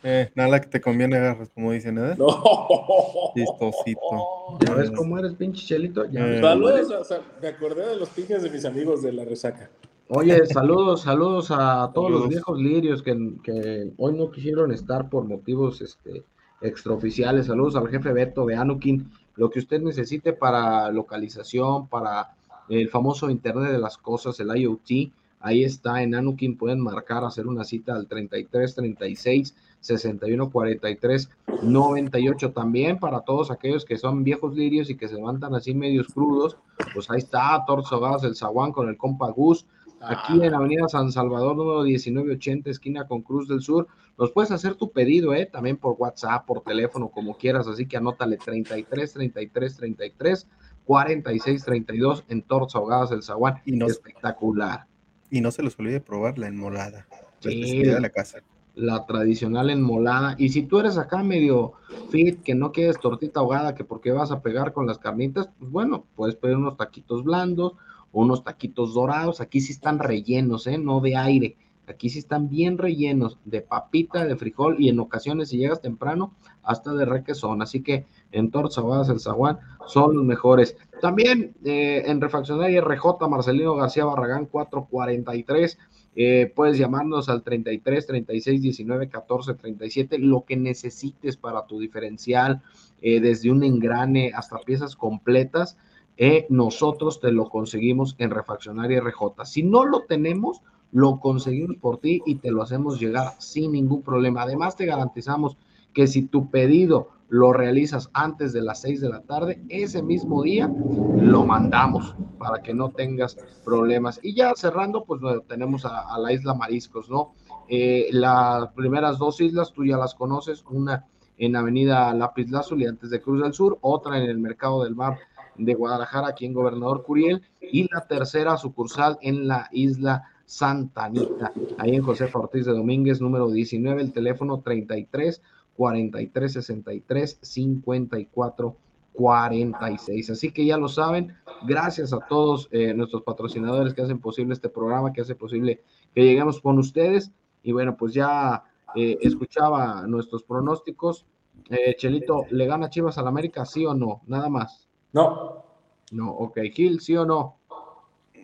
[0.03, 2.13] Eh, nada que te conviene agarras, como dicen, ¿eh?
[2.15, 3.31] No.
[3.35, 4.59] Chistosito.
[4.63, 6.05] ¿Ya ves cómo eres, pinche Chelito?
[6.11, 6.41] Ya Eh.
[6.41, 9.67] Saludos, o sea, me acordé de los piques de mis amigos de la resaca.
[10.07, 15.25] Oye, saludos, saludos a todos los viejos lirios que, que hoy no quisieron estar por
[15.25, 16.23] motivos este,
[16.61, 17.47] extraoficiales.
[17.47, 19.09] Saludos al jefe Beto de Anukin.
[19.35, 22.35] Lo que usted necesite para localización, para
[22.69, 26.55] el famoso Internet de las Cosas, el IoT, ahí está en Anukin.
[26.55, 31.29] Pueden marcar, hacer una cita al 33 36 61 43
[31.63, 32.51] 98.
[32.51, 36.57] También para todos aquellos que son viejos lirios y que se levantan así medios crudos,
[36.93, 39.65] pues ahí está Torzo Gas, el Zaguán con el compa Gus.
[40.01, 43.87] Aquí en Avenida San Salvador, número 1980, esquina con Cruz del Sur.
[44.17, 45.45] Nos puedes hacer tu pedido, ¿eh?
[45.45, 47.67] También por WhatsApp, por teléfono, como quieras.
[47.67, 50.47] Así que anótale 33 33 33
[50.85, 53.61] 46 32 en Torres Ahogadas del Zaguán.
[53.65, 54.85] Espectacular.
[55.31, 57.07] Y no se les olvide probar la enmolada.
[57.41, 57.83] La Sí.
[57.83, 58.39] de la casa.
[58.75, 60.35] La tradicional enmolada.
[60.37, 61.73] Y si tú eres acá medio
[62.09, 65.71] fit, que no quieres tortita ahogada, que porque vas a pegar con las carnitas, pues
[65.71, 67.73] bueno, puedes pedir unos taquitos blandos,
[68.15, 69.41] unos taquitos dorados.
[69.41, 70.77] Aquí sí están rellenos, ¿eh?
[70.77, 71.57] No de aire.
[71.87, 76.33] Aquí sí están bien rellenos de papita, de frijol y en ocasiones, si llegas temprano,
[76.63, 77.61] hasta de requesón.
[77.61, 80.77] Así que en Tortas Ahogadas el Zaguán son los mejores.
[81.01, 85.77] También eh, en Refaccionaria RJ, Marcelino García Barragán 443.
[86.15, 92.61] Eh, puedes llamarnos al 33 36 19 14 37, lo que necesites para tu diferencial,
[93.01, 95.77] eh, desde un engrane hasta piezas completas.
[96.17, 99.45] Eh, nosotros te lo conseguimos en Refaccionaria RJ.
[99.45, 100.61] Si no lo tenemos,
[100.91, 104.43] lo conseguimos por ti y te lo hacemos llegar sin ningún problema.
[104.43, 105.57] Además, te garantizamos
[105.93, 110.43] que si tu pedido lo realizas antes de las 6 de la tarde, ese mismo
[110.43, 110.71] día
[111.17, 114.19] lo mandamos para que no tengas problemas.
[114.21, 117.33] Y ya cerrando, pues tenemos a, a la isla Mariscos, ¿no?
[117.67, 121.05] Eh, las primeras dos islas tú ya las conoces, una
[121.37, 125.17] en Avenida Lápiz Lazuli antes de Cruz del Sur, otra en el Mercado del Mar
[125.57, 131.51] de Guadalajara, aquí en Gobernador Curiel, y la tercera sucursal en la isla Santa Anita,
[131.77, 135.41] ahí en José Ortiz de Domínguez, número 19, el teléfono 33
[135.75, 138.77] 43 63 54
[139.15, 140.29] 46.
[140.29, 141.33] Así que ya lo saben,
[141.65, 145.81] gracias a todos eh, nuestros patrocinadores que hacen posible este programa, que hace posible
[146.13, 147.31] que lleguemos con ustedes.
[147.63, 148.63] Y bueno, pues ya
[148.95, 151.25] eh, escuchaba nuestros pronósticos.
[151.69, 154.21] Eh, Chelito, ¿le gana Chivas al América, sí o no?
[154.27, 154.84] Nada más.
[155.15, 155.63] No.
[156.11, 156.59] No, ok.
[156.73, 157.57] Gil, ¿sí o no?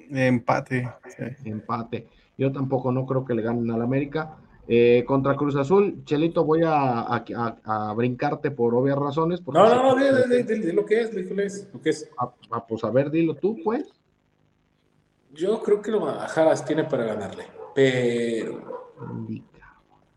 [0.09, 0.89] Empate.
[1.43, 2.07] Empate.
[2.37, 4.37] Yo tampoco no creo que le ganen al América.
[4.67, 9.45] Eh, contra Cruz Azul, Chelito, voy a, a- a- a brincarte por obvias razones.
[9.45, 12.09] No, no, no, que- di, di- di- di lo que es, di lo que es.
[12.17, 13.91] Ah, ah, pues a ver, dilo tú, pues.
[15.33, 17.45] Yo creo que lo Guadalajara tiene para ganarle,
[17.75, 18.89] pero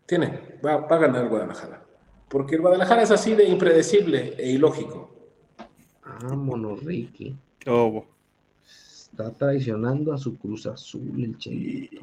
[0.07, 1.85] tiene, va, va a ganar el Guadalajara.
[2.29, 5.14] Porque el Guadalajara es así de impredecible e ilógico.
[6.23, 7.37] Vámonos, Ricky.
[7.59, 8.07] ¿Qué hubo?
[8.65, 12.01] Está traicionando a su Cruz Azul, el Chelito.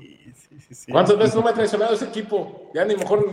[0.90, 2.72] ¿Cuántas veces no me ha traicionado ese equipo?
[2.74, 3.26] Ya ni mejor.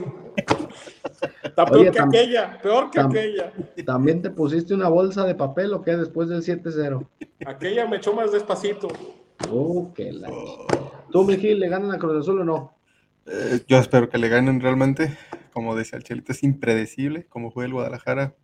[1.45, 3.53] Está peor Oye, que tam- aquella, peor que tam- aquella.
[3.87, 7.07] ¿También te pusiste una bolsa de papel o qué después del 7-0?
[7.47, 8.89] Aquella me echó más despacito.
[9.49, 10.29] Oh, qué la...
[11.12, 12.75] ¿Tú, Miguel, le ganan a Cruz Azul o no?
[13.27, 15.16] Eh, yo espero que le ganen realmente.
[15.53, 18.35] Como decía el Chelito, es impredecible como juega el Guadalajara.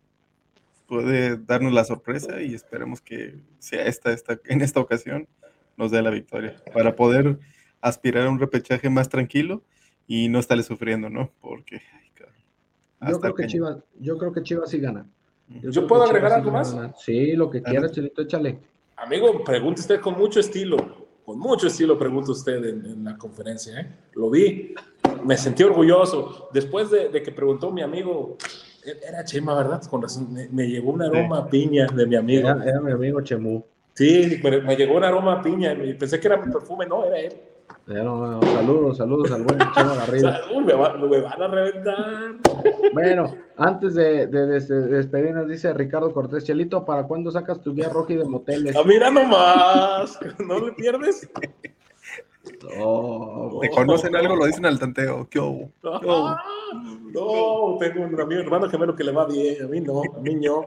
[0.87, 5.27] Puede darnos la sorpresa y esperemos que sea esta, esta, en esta ocasión
[5.77, 7.39] nos dé la victoria para poder
[7.81, 9.63] aspirar a un repechaje más tranquilo
[10.07, 11.31] y no estarle sufriendo, ¿no?
[11.41, 11.81] Porque
[12.99, 13.47] ay, Yo creo que.
[13.47, 15.07] Chivas, yo creo que Chivas sí gana.
[15.47, 16.75] ¿Yo creo puedo agregar algo más?
[16.97, 18.59] Sí, lo que quieras, Chelito, échale.
[18.95, 21.05] Amigo, pregunte usted con mucho estilo.
[21.25, 23.79] Con mucho estilo pregunta usted en, en la conferencia.
[23.79, 23.91] ¿eh?
[24.13, 24.73] Lo vi.
[25.23, 26.49] Me sentí orgulloso.
[26.53, 28.37] Después de, de que preguntó mi amigo,
[29.07, 29.81] era Chema, ¿verdad?
[29.89, 32.49] Con razón, me, me llegó un aroma a piña de mi amigo.
[32.49, 33.63] Era, era mi amigo Chemú.
[33.93, 37.05] Sí, me, me llegó un aroma a piña y pensé que era mi perfume, no,
[37.05, 37.33] era él.
[37.87, 40.31] Pero, saludos, saludos al buen Chema Garrido.
[40.55, 42.33] Uy, me, va- me van a reventar.
[42.93, 47.73] Bueno, antes de, de- de- de despedirnos, dice Ricardo Cortés, Chelito, ¿para cuándo sacas tu
[47.75, 48.75] guía roji de moteles?
[48.75, 50.19] Ah, mira nomás.
[50.47, 51.29] ¿No le pierdes?
[52.77, 55.27] No, Te conocen algo, lo dicen al tanteo.
[55.29, 55.69] ¿Qué hubo?
[55.81, 56.27] ¿Qué hubo?
[56.27, 56.43] Ah,
[57.13, 59.63] No, tengo un amigo hermano gemelo que le va bien.
[59.63, 60.65] A mí no, a mí no.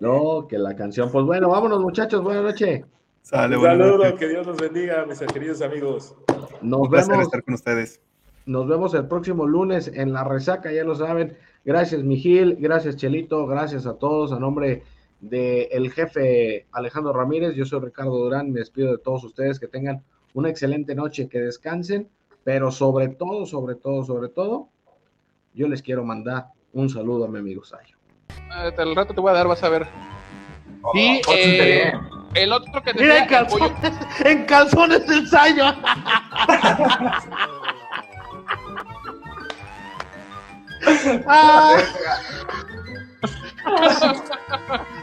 [0.00, 1.10] no, que la canción.
[1.10, 2.84] Pues bueno, vámonos muchachos, buenas noches.
[3.22, 6.14] Sale, Un saludo, que Dios los bendiga, mis queridos amigos.
[6.60, 8.00] Nos Un placer vemos, estar con ustedes.
[8.46, 11.36] nos vemos el próximo lunes en la resaca, ya lo saben.
[11.64, 14.32] Gracias, Mijil, gracias, Chelito, gracias a todos.
[14.32, 14.82] A nombre
[15.20, 19.68] del el jefe Alejandro Ramírez, yo soy Ricardo Durán, me despido de todos ustedes, que
[19.68, 22.08] tengan una excelente noche, que descansen,
[22.42, 24.68] pero sobre todo, sobre todo, sobre todo,
[25.54, 27.96] yo les quiero mandar un saludo a mi amigo Sayo.
[28.50, 29.86] Hasta el rato te voy a dar, vas a ver.
[30.92, 31.92] Y pórtate eh,
[32.34, 33.46] el otro que Mira, en el
[34.26, 35.64] en calzones del Sayo.
[41.26, 41.78] Ah.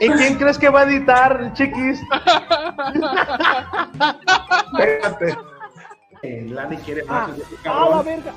[0.00, 2.00] ¿Y quién crees que va a editar, chiquis?
[4.72, 5.36] Espérate.
[6.22, 7.30] Lani quiere más.
[7.64, 8.32] ¡A la verga!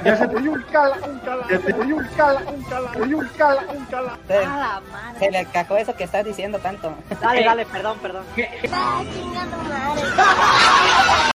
[0.03, 2.93] Ya se te dio un cala, un cala, se te dio un cala, un cala,
[2.93, 4.17] se dio un cala, un cala.
[4.27, 6.93] Se, se le cagó eso que estás diciendo tanto.
[7.21, 8.23] Dale, dale, perdón, perdón.
[10.13, 11.27] Thank